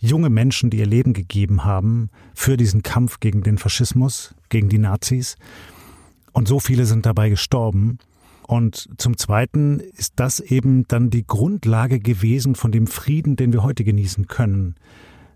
Junge 0.00 0.28
Menschen, 0.28 0.68
die 0.68 0.80
ihr 0.80 0.86
Leben 0.86 1.14
gegeben 1.14 1.64
haben 1.64 2.10
für 2.34 2.58
diesen 2.58 2.82
Kampf 2.82 3.20
gegen 3.20 3.42
den 3.42 3.56
Faschismus, 3.56 4.34
gegen 4.50 4.68
die 4.68 4.76
Nazis. 4.76 5.36
Und 6.32 6.46
so 6.46 6.60
viele 6.60 6.84
sind 6.84 7.06
dabei 7.06 7.30
gestorben. 7.30 8.00
Und 8.46 8.90
zum 8.98 9.16
Zweiten 9.16 9.80
ist 9.80 10.12
das 10.16 10.40
eben 10.40 10.86
dann 10.88 11.08
die 11.08 11.26
Grundlage 11.26 12.00
gewesen 12.00 12.54
von 12.54 12.70
dem 12.70 12.86
Frieden, 12.86 13.36
den 13.36 13.54
wir 13.54 13.62
heute 13.62 13.82
genießen 13.82 14.26
können. 14.26 14.74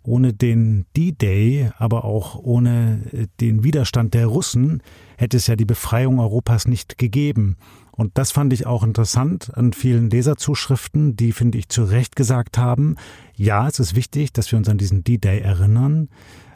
Ohne 0.02 0.32
den 0.32 0.86
D-Day, 0.96 1.70
aber 1.78 2.04
auch 2.04 2.36
ohne 2.36 3.00
äh, 3.12 3.26
den 3.40 3.64
Widerstand 3.64 4.14
der 4.14 4.26
Russen 4.26 4.82
hätte 5.16 5.36
es 5.36 5.46
ja 5.46 5.56
die 5.56 5.64
Befreiung 5.64 6.20
Europas 6.20 6.66
nicht 6.66 6.98
gegeben. 6.98 7.56
Und 7.90 8.16
das 8.16 8.30
fand 8.30 8.52
ich 8.52 8.64
auch 8.64 8.84
interessant 8.84 9.50
an 9.54 9.72
vielen 9.72 10.08
Leserzuschriften, 10.08 11.16
die, 11.16 11.32
finde 11.32 11.58
ich, 11.58 11.68
zu 11.68 11.82
Recht 11.82 12.14
gesagt 12.14 12.56
haben, 12.56 12.94
ja, 13.34 13.66
es 13.66 13.80
ist 13.80 13.96
wichtig, 13.96 14.32
dass 14.32 14.52
wir 14.52 14.56
uns 14.56 14.68
an 14.68 14.78
diesen 14.78 15.02
D-Day 15.02 15.40
erinnern, 15.40 16.08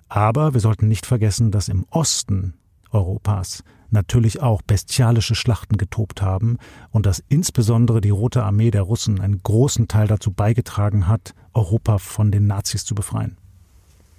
aber 0.08 0.54
wir 0.54 0.60
sollten 0.60 0.86
nicht 0.88 1.04
vergessen, 1.04 1.50
dass 1.50 1.68
im 1.68 1.84
Osten 1.90 2.54
Europas 2.90 3.64
natürlich 3.92 4.40
auch 4.40 4.62
bestialische 4.62 5.34
Schlachten 5.34 5.76
getobt 5.76 6.22
haben 6.22 6.58
und 6.90 7.06
dass 7.06 7.22
insbesondere 7.28 8.00
die 8.00 8.10
Rote 8.10 8.42
Armee 8.42 8.70
der 8.70 8.82
Russen 8.82 9.20
einen 9.20 9.42
großen 9.42 9.88
Teil 9.88 10.06
dazu 10.06 10.32
beigetragen 10.32 11.08
hat, 11.08 11.34
Europa 11.54 11.98
von 11.98 12.30
den 12.30 12.46
Nazis 12.46 12.84
zu 12.84 12.94
befreien. 12.94 13.36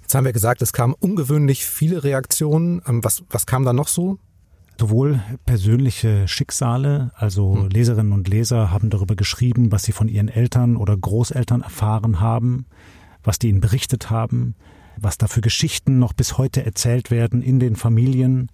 Jetzt 0.02 0.14
haben 0.14 0.24
wir 0.24 0.32
gesagt, 0.32 0.60
es 0.60 0.72
kamen 0.74 0.94
ungewöhnlich 0.98 1.64
viele 1.64 2.04
Reaktionen. 2.04 2.82
Ähm, 2.86 3.02
was, 3.02 3.24
was 3.30 3.46
kam 3.46 3.64
da 3.64 3.72
noch 3.72 3.88
so? 3.88 4.18
Sowohl 4.78 5.20
persönliche 5.46 6.26
Schicksale, 6.26 7.12
also 7.14 7.56
hm. 7.56 7.68
Leserinnen 7.70 8.12
und 8.12 8.28
Leser 8.28 8.70
haben 8.70 8.90
darüber 8.90 9.14
geschrieben, 9.14 9.72
was 9.72 9.84
sie 9.84 9.92
von 9.92 10.08
ihren 10.08 10.28
Eltern 10.28 10.76
oder 10.76 10.96
Großeltern 10.96 11.62
erfahren 11.62 12.20
haben, 12.20 12.66
was 13.22 13.38
die 13.38 13.48
ihnen 13.48 13.60
berichtet 13.60 14.10
haben, 14.10 14.56
was 14.98 15.16
da 15.16 15.26
für 15.26 15.40
Geschichten 15.40 15.98
noch 15.98 16.12
bis 16.12 16.38
heute 16.38 16.66
erzählt 16.66 17.10
werden 17.10 17.40
in 17.40 17.60
den 17.60 17.76
Familien. 17.76 18.50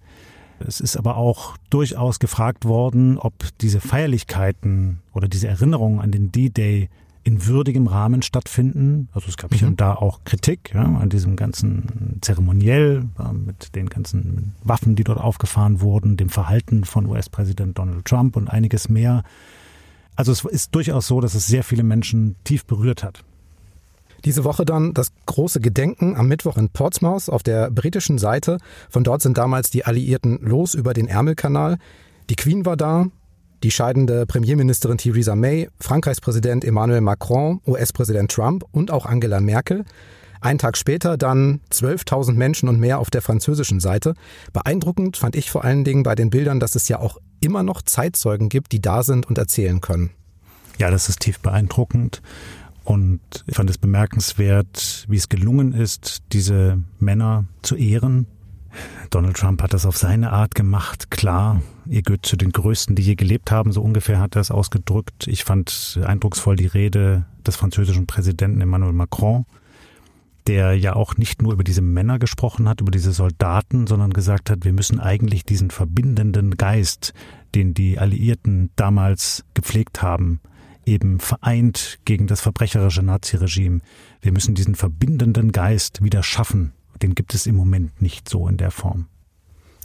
Es 0.67 0.79
ist 0.79 0.97
aber 0.97 1.17
auch 1.17 1.57
durchaus 1.69 2.19
gefragt 2.19 2.65
worden, 2.65 3.17
ob 3.17 3.33
diese 3.59 3.81
Feierlichkeiten 3.81 4.99
oder 5.13 5.27
diese 5.27 5.47
Erinnerungen 5.47 5.99
an 5.99 6.11
den 6.11 6.31
D-Day 6.31 6.89
in 7.23 7.45
würdigem 7.45 7.87
Rahmen 7.87 8.21
stattfinden. 8.21 9.07
Also 9.13 9.27
es 9.27 9.37
gab 9.37 9.53
hier 9.53 9.67
mhm. 9.67 9.73
und 9.73 9.81
da 9.81 9.93
auch 9.93 10.21
Kritik 10.23 10.71
ja, 10.73 10.83
an 10.83 11.09
diesem 11.09 11.35
ganzen 11.35 12.17
Zeremoniell 12.21 13.05
äh, 13.19 13.33
mit 13.33 13.75
den 13.75 13.89
ganzen 13.89 14.55
Waffen, 14.63 14.95
die 14.95 15.03
dort 15.03 15.19
aufgefahren 15.19 15.81
wurden, 15.81 16.17
dem 16.17 16.29
Verhalten 16.29 16.83
von 16.83 17.05
US-Präsident 17.05 17.77
Donald 17.77 18.05
Trump 18.05 18.35
und 18.35 18.49
einiges 18.49 18.89
mehr. 18.89 19.23
Also 20.15 20.31
es 20.31 20.43
ist 20.45 20.73
durchaus 20.75 21.07
so, 21.07 21.21
dass 21.21 21.35
es 21.35 21.47
sehr 21.47 21.63
viele 21.63 21.83
Menschen 21.83 22.35
tief 22.43 22.65
berührt 22.65 23.03
hat. 23.03 23.23
Diese 24.25 24.43
Woche 24.43 24.65
dann 24.65 24.93
das 24.93 25.11
große 25.25 25.59
Gedenken 25.59 26.15
am 26.15 26.27
Mittwoch 26.27 26.57
in 26.57 26.69
Portsmouth 26.69 27.29
auf 27.29 27.43
der 27.43 27.71
britischen 27.71 28.17
Seite. 28.17 28.57
Von 28.89 29.03
dort 29.03 29.21
sind 29.21 29.37
damals 29.37 29.69
die 29.69 29.85
Alliierten 29.85 30.39
los 30.41 30.73
über 30.73 30.93
den 30.93 31.07
Ärmelkanal. 31.07 31.77
Die 32.29 32.35
Queen 32.35 32.65
war 32.65 32.77
da, 32.77 33.07
die 33.63 33.71
scheidende 33.71 34.25
Premierministerin 34.25 34.97
Theresa 34.97 35.35
May, 35.35 35.69
Frankreichs 35.79 36.21
Präsident 36.21 36.65
Emmanuel 36.65 37.01
Macron, 37.01 37.61
US-Präsident 37.67 38.31
Trump 38.31 38.63
und 38.71 38.91
auch 38.91 39.05
Angela 39.05 39.39
Merkel. 39.39 39.85
Ein 40.39 40.57
Tag 40.57 40.75
später 40.75 41.17
dann 41.17 41.61
12.000 41.71 42.33
Menschen 42.33 42.67
und 42.67 42.79
mehr 42.79 42.97
auf 42.97 43.11
der 43.11 43.21
französischen 43.21 43.79
Seite. 43.79 44.15
Beeindruckend 44.53 45.17
fand 45.17 45.35
ich 45.35 45.51
vor 45.51 45.63
allen 45.63 45.83
Dingen 45.83 46.01
bei 46.01 46.15
den 46.15 46.31
Bildern, 46.31 46.59
dass 46.59 46.73
es 46.73 46.87
ja 46.87 46.99
auch 46.99 47.17
immer 47.41 47.61
noch 47.61 47.83
Zeitzeugen 47.83 48.49
gibt, 48.49 48.71
die 48.71 48.81
da 48.81 49.03
sind 49.03 49.27
und 49.27 49.37
erzählen 49.37 49.81
können. 49.81 50.09
Ja, 50.79 50.89
das 50.89 51.09
ist 51.09 51.19
tief 51.19 51.39
beeindruckend. 51.39 52.23
Und 52.83 53.21
ich 53.45 53.55
fand 53.55 53.69
es 53.69 53.77
bemerkenswert, 53.77 55.05
wie 55.07 55.17
es 55.17 55.29
gelungen 55.29 55.73
ist, 55.73 56.23
diese 56.31 56.81
Männer 56.99 57.45
zu 57.61 57.75
ehren, 57.75 58.25
Donald 59.09 59.35
Trump 59.35 59.61
hat 59.61 59.73
das 59.73 59.85
auf 59.85 59.97
seine 59.97 60.31
Art 60.31 60.55
gemacht. 60.55 61.11
Klar, 61.11 61.61
ihr 61.85 62.01
gehört 62.01 62.25
zu 62.25 62.37
den 62.37 62.51
Größten, 62.51 62.95
die 62.95 63.01
je 63.01 63.15
gelebt 63.15 63.51
haben, 63.51 63.71
so 63.71 63.81
ungefähr 63.81 64.19
hat 64.19 64.35
er 64.35 64.41
es 64.41 64.51
ausgedrückt. 64.51 65.27
Ich 65.27 65.43
fand 65.43 65.99
eindrucksvoll 66.03 66.55
die 66.55 66.67
Rede 66.67 67.25
des 67.45 67.55
französischen 67.55 68.07
Präsidenten 68.07 68.61
Emmanuel 68.61 68.93
Macron, 68.93 69.45
der 70.47 70.77
ja 70.77 70.95
auch 70.95 71.17
nicht 71.17 71.41
nur 71.41 71.53
über 71.53 71.63
diese 71.63 71.81
Männer 71.81 72.19
gesprochen 72.19 72.69
hat, 72.69 72.81
über 72.81 72.91
diese 72.91 73.11
Soldaten, 73.11 73.87
sondern 73.87 74.11
gesagt 74.11 74.49
hat, 74.49 74.63
wir 74.63 74.73
müssen 74.73 74.99
eigentlich 74.99 75.43
diesen 75.43 75.71
verbindenden 75.71 76.57
Geist, 76.57 77.13
den 77.53 77.73
die 77.73 77.99
Alliierten 77.99 78.71
damals 78.75 79.43
gepflegt 79.53 80.01
haben, 80.01 80.39
eben 80.85 81.19
vereint 81.19 81.99
gegen 82.05 82.27
das 82.27 82.41
verbrecherische 82.41 83.03
Naziregime. 83.03 83.81
Wir 84.21 84.31
müssen 84.31 84.55
diesen 84.55 84.75
verbindenden 84.75 85.51
Geist 85.51 86.03
wieder 86.03 86.23
schaffen 86.23 86.73
den 87.01 87.15
gibt 87.15 87.33
es 87.33 87.45
im 87.45 87.55
Moment 87.55 88.01
nicht 88.01 88.29
so 88.29 88.47
in 88.47 88.57
der 88.57 88.71
Form. 88.71 89.07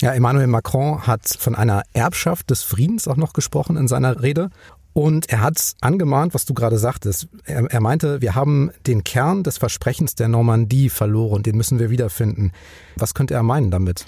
Ja, 0.00 0.12
Emmanuel 0.12 0.46
Macron 0.46 1.06
hat 1.06 1.26
von 1.26 1.54
einer 1.54 1.82
Erbschaft 1.94 2.50
des 2.50 2.62
Friedens 2.62 3.08
auch 3.08 3.16
noch 3.16 3.32
gesprochen 3.32 3.76
in 3.76 3.88
seiner 3.88 4.22
Rede. 4.22 4.50
Und 4.92 5.28
er 5.28 5.42
hat 5.42 5.74
angemahnt, 5.80 6.32
was 6.34 6.46
du 6.46 6.54
gerade 6.54 6.78
sagtest. 6.78 7.28
Er, 7.44 7.70
er, 7.70 7.80
meinte, 7.80 8.20
wir 8.22 8.34
haben 8.34 8.70
den 8.86 9.04
Kern 9.04 9.42
des 9.42 9.58
Versprechens 9.58 10.14
der 10.14 10.28
Normandie 10.28 10.88
verloren, 10.88 11.42
den 11.42 11.56
müssen 11.56 11.78
wir 11.78 11.90
wiederfinden. 11.90 12.52
Was 12.96 13.14
könnte 13.14 13.34
er 13.34 13.42
meinen 13.42 13.70
damit? 13.70 14.06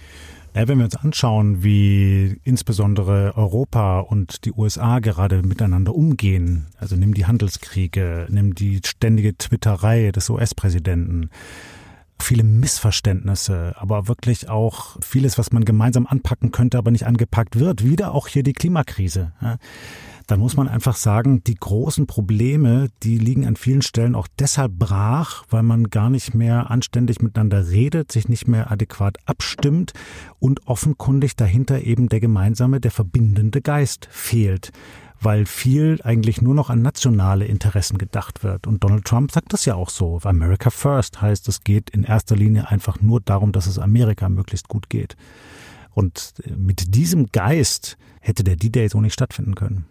Wenn 0.54 0.78
wir 0.78 0.84
uns 0.84 0.96
anschauen, 0.96 1.62
wie 1.62 2.40
insbesondere 2.42 3.36
Europa 3.36 4.00
und 4.00 4.44
die 4.44 4.52
USA 4.52 4.98
gerade 4.98 5.42
miteinander 5.42 5.94
umgehen, 5.94 6.66
also 6.78 6.96
nimm 6.96 7.14
die 7.14 7.26
Handelskriege, 7.26 8.26
nimm 8.28 8.54
die 8.54 8.80
ständige 8.84 9.36
Twitterei 9.36 10.10
des 10.10 10.28
US-Präsidenten, 10.30 11.30
viele 12.20 12.42
Missverständnisse, 12.42 13.74
aber 13.76 14.08
wirklich 14.08 14.48
auch 14.48 14.96
vieles, 15.00 15.38
was 15.38 15.52
man 15.52 15.64
gemeinsam 15.64 16.06
anpacken 16.06 16.50
könnte, 16.50 16.78
aber 16.78 16.90
nicht 16.90 17.06
angepackt 17.06 17.58
wird. 17.58 17.84
Wieder 17.84 18.12
auch 18.12 18.26
hier 18.26 18.42
die 18.42 18.52
Klimakrise. 18.52 19.32
Dann 20.28 20.40
muss 20.40 20.58
man 20.58 20.68
einfach 20.68 20.94
sagen, 20.94 21.42
die 21.42 21.54
großen 21.54 22.06
Probleme, 22.06 22.88
die 23.02 23.16
liegen 23.16 23.46
an 23.46 23.56
vielen 23.56 23.80
Stellen 23.80 24.14
auch 24.14 24.28
deshalb 24.38 24.78
brach, 24.78 25.44
weil 25.48 25.62
man 25.62 25.88
gar 25.88 26.10
nicht 26.10 26.34
mehr 26.34 26.70
anständig 26.70 27.22
miteinander 27.22 27.70
redet, 27.70 28.12
sich 28.12 28.28
nicht 28.28 28.46
mehr 28.46 28.70
adäquat 28.70 29.16
abstimmt 29.24 29.94
und 30.38 30.66
offenkundig 30.66 31.34
dahinter 31.34 31.80
eben 31.80 32.10
der 32.10 32.20
gemeinsame, 32.20 32.78
der 32.78 32.90
verbindende 32.90 33.62
Geist 33.62 34.06
fehlt 34.10 34.70
weil 35.20 35.46
viel 35.46 35.98
eigentlich 36.04 36.42
nur 36.42 36.54
noch 36.54 36.70
an 36.70 36.80
nationale 36.80 37.44
Interessen 37.44 37.98
gedacht 37.98 38.44
wird. 38.44 38.68
Und 38.68 38.84
Donald 38.84 39.04
Trump 39.04 39.32
sagt 39.32 39.52
das 39.52 39.64
ja 39.64 39.74
auch 39.74 39.90
so. 39.90 40.20
America 40.22 40.70
First 40.70 41.20
heißt, 41.20 41.48
es 41.48 41.64
geht 41.64 41.90
in 41.90 42.04
erster 42.04 42.36
Linie 42.36 42.68
einfach 42.68 43.00
nur 43.00 43.20
darum, 43.20 43.50
dass 43.50 43.66
es 43.66 43.80
Amerika 43.80 44.28
möglichst 44.28 44.68
gut 44.68 44.88
geht. 44.88 45.16
Und 45.90 46.34
äh, 46.44 46.52
mit 46.52 46.94
diesem 46.94 47.32
Geist 47.32 47.96
hätte 48.20 48.44
der 48.44 48.54
D-Day 48.54 48.88
so 48.88 49.00
nicht 49.00 49.14
stattfinden 49.14 49.56
können. 49.56 49.86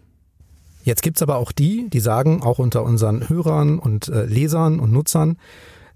Jetzt 0.84 1.02
gibt's 1.02 1.22
aber 1.22 1.36
auch 1.36 1.52
die, 1.52 1.88
die 1.90 2.00
sagen, 2.00 2.42
auch 2.42 2.58
unter 2.58 2.82
unseren 2.84 3.28
Hörern 3.28 3.78
und 3.78 4.08
äh, 4.08 4.24
Lesern 4.24 4.80
und 4.80 4.92
Nutzern, 4.92 5.36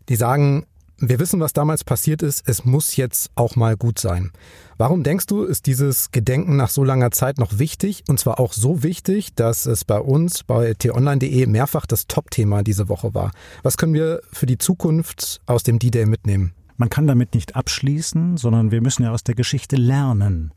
die 0.08 0.16
sagen, 0.16 0.66
wir 0.98 1.18
wissen, 1.18 1.40
was 1.40 1.52
damals 1.52 1.82
passiert 1.82 2.22
ist. 2.22 2.48
Es 2.48 2.64
muss 2.64 2.96
jetzt 2.96 3.30
auch 3.34 3.56
mal 3.56 3.76
gut 3.76 3.98
sein. 3.98 4.30
Warum 4.78 5.02
denkst 5.02 5.26
du, 5.26 5.42
ist 5.42 5.66
dieses 5.66 6.12
Gedenken 6.12 6.56
nach 6.56 6.68
so 6.68 6.84
langer 6.84 7.10
Zeit 7.10 7.38
noch 7.38 7.58
wichtig? 7.58 8.04
Und 8.08 8.20
zwar 8.20 8.38
auch 8.38 8.52
so 8.52 8.82
wichtig, 8.82 9.34
dass 9.34 9.66
es 9.66 9.84
bei 9.84 9.98
uns 9.98 10.44
bei 10.44 10.74
t-online.de 10.74 11.46
mehrfach 11.46 11.86
das 11.86 12.06
Top-Thema 12.06 12.62
diese 12.62 12.88
Woche 12.88 13.14
war. 13.14 13.32
Was 13.64 13.76
können 13.76 13.94
wir 13.94 14.20
für 14.32 14.46
die 14.46 14.58
Zukunft 14.58 15.40
aus 15.46 15.64
dem 15.64 15.80
D-Day 15.80 16.06
mitnehmen? 16.06 16.54
Man 16.76 16.88
kann 16.88 17.06
damit 17.06 17.34
nicht 17.34 17.56
abschließen, 17.56 18.36
sondern 18.36 18.70
wir 18.70 18.80
müssen 18.80 19.02
ja 19.02 19.12
aus 19.12 19.24
der 19.24 19.34
Geschichte 19.34 19.76
lernen. 19.76 20.52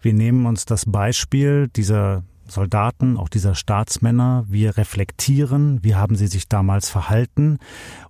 Wir 0.00 0.14
nehmen 0.14 0.46
uns 0.46 0.64
das 0.64 0.84
Beispiel 0.86 1.68
dieser 1.68 2.22
Soldaten, 2.46 3.16
auch 3.16 3.28
dieser 3.28 3.54
Staatsmänner. 3.54 4.44
Wir 4.48 4.76
reflektieren, 4.76 5.82
wie 5.82 5.94
haben 5.94 6.16
sie 6.16 6.26
sich 6.26 6.48
damals 6.48 6.90
verhalten 6.90 7.58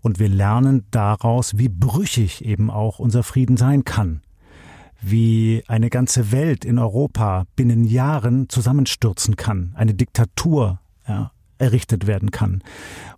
und 0.01 0.19
wir 0.19 0.29
lernen 0.29 0.85
daraus, 0.91 1.57
wie 1.59 1.69
brüchig 1.69 2.45
eben 2.45 2.71
auch 2.71 2.99
unser 2.99 3.23
Frieden 3.23 3.57
sein 3.57 3.85
kann 3.85 4.21
wie 5.07 5.63
eine 5.69 5.91
ganze 5.91 6.33
Welt 6.33 6.65
in 6.65 6.79
Europa 6.79 7.45
binnen 7.57 7.85
Jahren 7.85 8.49
zusammenstürzen 8.49 9.37
kann, 9.37 9.73
eine 9.75 9.93
Diktatur 9.93 10.81
ja, 11.07 11.31
errichtet 11.59 12.07
werden 12.07 12.31
kann. 12.31 12.63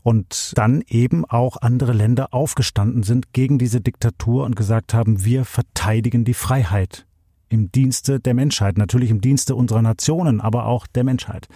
Und 0.02 0.52
dann 0.56 0.82
eben 0.88 1.24
auch 1.24 1.56
andere 1.58 1.92
Länder 1.92 2.34
aufgestanden 2.34 3.02
sind 3.02 3.32
gegen 3.32 3.58
diese 3.58 3.80
Diktatur 3.80 4.44
und 4.44 4.56
gesagt 4.56 4.94
haben, 4.94 5.24
wir 5.24 5.44
verteidigen 5.44 6.24
die 6.24 6.34
Freiheit 6.34 7.06
im 7.48 7.70
Dienste 7.72 8.20
der 8.20 8.34
Menschheit, 8.34 8.78
natürlich 8.78 9.10
im 9.10 9.20
Dienste 9.20 9.54
unserer 9.54 9.82
Nationen, 9.82 10.40
aber 10.40 10.66
auch 10.66 10.86
der 10.86 11.04
Menschheit 11.04 11.48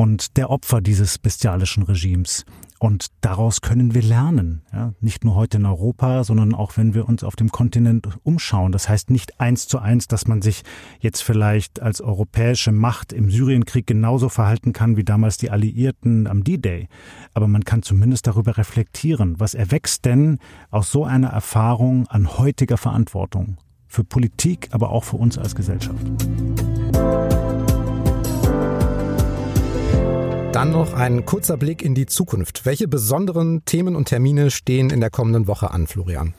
und 0.00 0.38
der 0.38 0.48
Opfer 0.48 0.80
dieses 0.80 1.18
bestialischen 1.18 1.82
Regimes. 1.82 2.46
Und 2.78 3.08
daraus 3.20 3.60
können 3.60 3.92
wir 3.92 4.00
lernen. 4.00 4.62
Ja? 4.72 4.94
Nicht 5.00 5.22
nur 5.24 5.34
heute 5.34 5.58
in 5.58 5.66
Europa, 5.66 6.24
sondern 6.24 6.54
auch 6.54 6.78
wenn 6.78 6.94
wir 6.94 7.06
uns 7.06 7.22
auf 7.22 7.36
dem 7.36 7.50
Kontinent 7.50 8.08
umschauen. 8.22 8.72
Das 8.72 8.88
heißt 8.88 9.10
nicht 9.10 9.38
eins 9.38 9.68
zu 9.68 9.78
eins, 9.78 10.08
dass 10.08 10.26
man 10.26 10.40
sich 10.40 10.62
jetzt 11.00 11.20
vielleicht 11.20 11.82
als 11.82 12.00
europäische 12.00 12.72
Macht 12.72 13.12
im 13.12 13.30
Syrienkrieg 13.30 13.86
genauso 13.86 14.30
verhalten 14.30 14.72
kann 14.72 14.96
wie 14.96 15.04
damals 15.04 15.36
die 15.36 15.50
Alliierten 15.50 16.26
am 16.26 16.42
D-Day. 16.42 16.88
Aber 17.34 17.48
man 17.48 17.64
kann 17.64 17.82
zumindest 17.82 18.26
darüber 18.26 18.56
reflektieren. 18.56 19.38
Was 19.38 19.52
erwächst 19.52 20.06
denn 20.06 20.38
aus 20.70 20.90
so 20.90 21.04
einer 21.04 21.28
Erfahrung 21.28 22.06
an 22.06 22.38
heutiger 22.38 22.78
Verantwortung? 22.78 23.58
Für 23.92 24.04
Politik, 24.04 24.68
aber 24.70 24.90
auch 24.90 25.02
für 25.02 25.16
uns 25.16 25.36
als 25.36 25.56
Gesellschaft. 25.56 25.98
Dann 30.52 30.70
noch 30.70 30.94
ein 30.94 31.24
kurzer 31.26 31.56
Blick 31.56 31.82
in 31.82 31.96
die 31.96 32.06
Zukunft. 32.06 32.64
Welche 32.64 32.86
besonderen 32.86 33.64
Themen 33.64 33.96
und 33.96 34.04
Termine 34.04 34.52
stehen 34.52 34.90
in 34.90 35.00
der 35.00 35.10
kommenden 35.10 35.48
Woche 35.48 35.72
an, 35.72 35.88
Florian? 35.88 36.34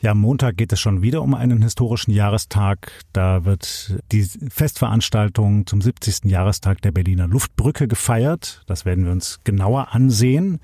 Ja, 0.00 0.10
am 0.10 0.18
Montag 0.18 0.56
geht 0.56 0.72
es 0.72 0.80
schon 0.80 1.00
wieder 1.02 1.22
um 1.22 1.34
einen 1.34 1.62
historischen 1.62 2.10
Jahrestag. 2.10 2.90
Da 3.12 3.44
wird 3.44 4.00
die 4.10 4.24
Festveranstaltung 4.24 5.64
zum 5.66 5.80
70. 5.80 6.24
Jahrestag 6.24 6.82
der 6.82 6.90
Berliner 6.90 7.28
Luftbrücke 7.28 7.86
gefeiert. 7.86 8.62
Das 8.66 8.84
werden 8.84 9.04
wir 9.04 9.12
uns 9.12 9.38
genauer 9.44 9.94
ansehen. 9.94 10.58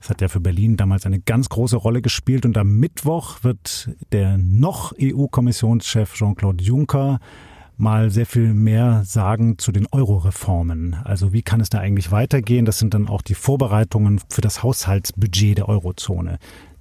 Das 0.00 0.08
hat 0.08 0.22
ja 0.22 0.28
für 0.28 0.40
Berlin 0.40 0.78
damals 0.78 1.04
eine 1.04 1.20
ganz 1.20 1.50
große 1.50 1.76
Rolle 1.76 2.00
gespielt. 2.00 2.46
Und 2.46 2.56
am 2.56 2.78
Mittwoch 2.78 3.44
wird 3.44 3.90
der 4.12 4.38
noch 4.38 4.94
EU-Kommissionschef 5.00 6.14
Jean-Claude 6.14 6.64
Juncker 6.64 7.20
mal 7.76 8.10
sehr 8.10 8.26
viel 8.26 8.54
mehr 8.54 9.02
sagen 9.04 9.58
zu 9.58 9.72
den 9.72 9.86
Euro-Reformen. 9.92 10.94
Also 11.04 11.32
wie 11.32 11.42
kann 11.42 11.60
es 11.60 11.68
da 11.68 11.78
eigentlich 11.78 12.10
weitergehen? 12.10 12.64
Das 12.64 12.78
sind 12.78 12.94
dann 12.94 13.08
auch 13.08 13.22
die 13.22 13.34
Vorbereitungen 13.34 14.20
für 14.30 14.40
das 14.40 14.62
Haushaltsbudget 14.62 15.58
der 15.58 15.68
Eurozone. 15.68 16.38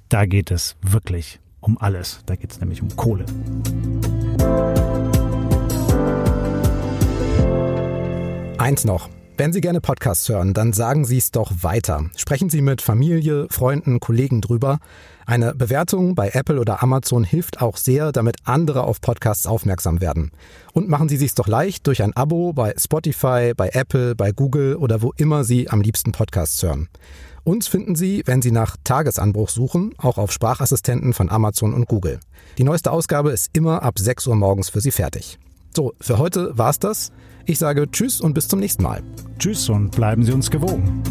Da 0.07 0.25
geht 0.25 0.49
es 0.49 0.77
wirklich 0.81 1.39
um 1.59 1.77
alles. 1.77 2.21
Da 2.25 2.35
geht 2.35 2.51
es 2.51 2.59
nämlich 2.59 2.81
um 2.81 2.89
Kohle. 2.95 3.25
Eins 8.57 8.85
noch. 8.85 9.09
Wenn 9.39 9.53
Sie 9.53 9.61
gerne 9.61 9.79
Podcasts 9.79 10.27
hören, 10.27 10.53
dann 10.53 10.73
sagen 10.73 11.05
Sie 11.05 11.15
es 11.15 11.31
doch 11.31 11.53
weiter. 11.61 12.09
Sprechen 12.17 12.49
Sie 12.49 12.61
mit 12.61 12.81
Familie, 12.81 13.47
Freunden, 13.49 14.01
Kollegen 14.01 14.41
drüber. 14.41 14.79
Eine 15.25 15.55
Bewertung 15.55 16.13
bei 16.13 16.31
Apple 16.33 16.59
oder 16.59 16.83
Amazon 16.83 17.23
hilft 17.23 17.61
auch 17.61 17.77
sehr, 17.77 18.11
damit 18.11 18.35
andere 18.43 18.83
auf 18.83 18.99
Podcasts 18.99 19.47
aufmerksam 19.47 20.01
werden. 20.01 20.31
Und 20.73 20.89
machen 20.89 21.07
Sie 21.07 21.15
sich's 21.15 21.35
doch 21.35 21.47
leicht 21.47 21.87
durch 21.87 22.03
ein 22.03 22.11
Abo 22.17 22.51
bei 22.51 22.73
Spotify, 22.77 23.53
bei 23.55 23.69
Apple, 23.69 24.13
bei 24.13 24.33
Google 24.33 24.75
oder 24.75 25.01
wo 25.01 25.13
immer 25.15 25.45
Sie 25.45 25.69
am 25.69 25.79
liebsten 25.79 26.11
Podcasts 26.11 26.61
hören. 26.61 26.89
Uns 27.45 27.69
finden 27.69 27.95
Sie, 27.95 28.23
wenn 28.25 28.41
Sie 28.41 28.51
nach 28.51 28.75
Tagesanbruch 28.83 29.47
suchen, 29.47 29.93
auch 29.99 30.17
auf 30.17 30.33
Sprachassistenten 30.33 31.13
von 31.13 31.29
Amazon 31.29 31.73
und 31.73 31.87
Google. 31.87 32.19
Die 32.57 32.65
neueste 32.65 32.91
Ausgabe 32.91 33.31
ist 33.31 33.51
immer 33.53 33.83
ab 33.83 33.99
6 33.99 34.27
Uhr 34.27 34.35
morgens 34.35 34.67
für 34.67 34.81
Sie 34.81 34.91
fertig. 34.91 35.39
So, 35.73 35.93
für 36.01 36.17
heute 36.17 36.57
war's 36.57 36.79
das. 36.79 37.13
Ich 37.49 37.57
sage 37.57 37.89
Tschüss 37.89 38.21
und 38.21 38.35
bis 38.35 38.47
zum 38.47 38.59
nächsten 38.59 38.83
Mal. 38.83 39.01
Tschüss 39.39 39.69
und 39.69 39.89
bleiben 39.89 40.21
Sie 40.23 40.31
uns 40.31 40.51
gewogen. 40.51 41.01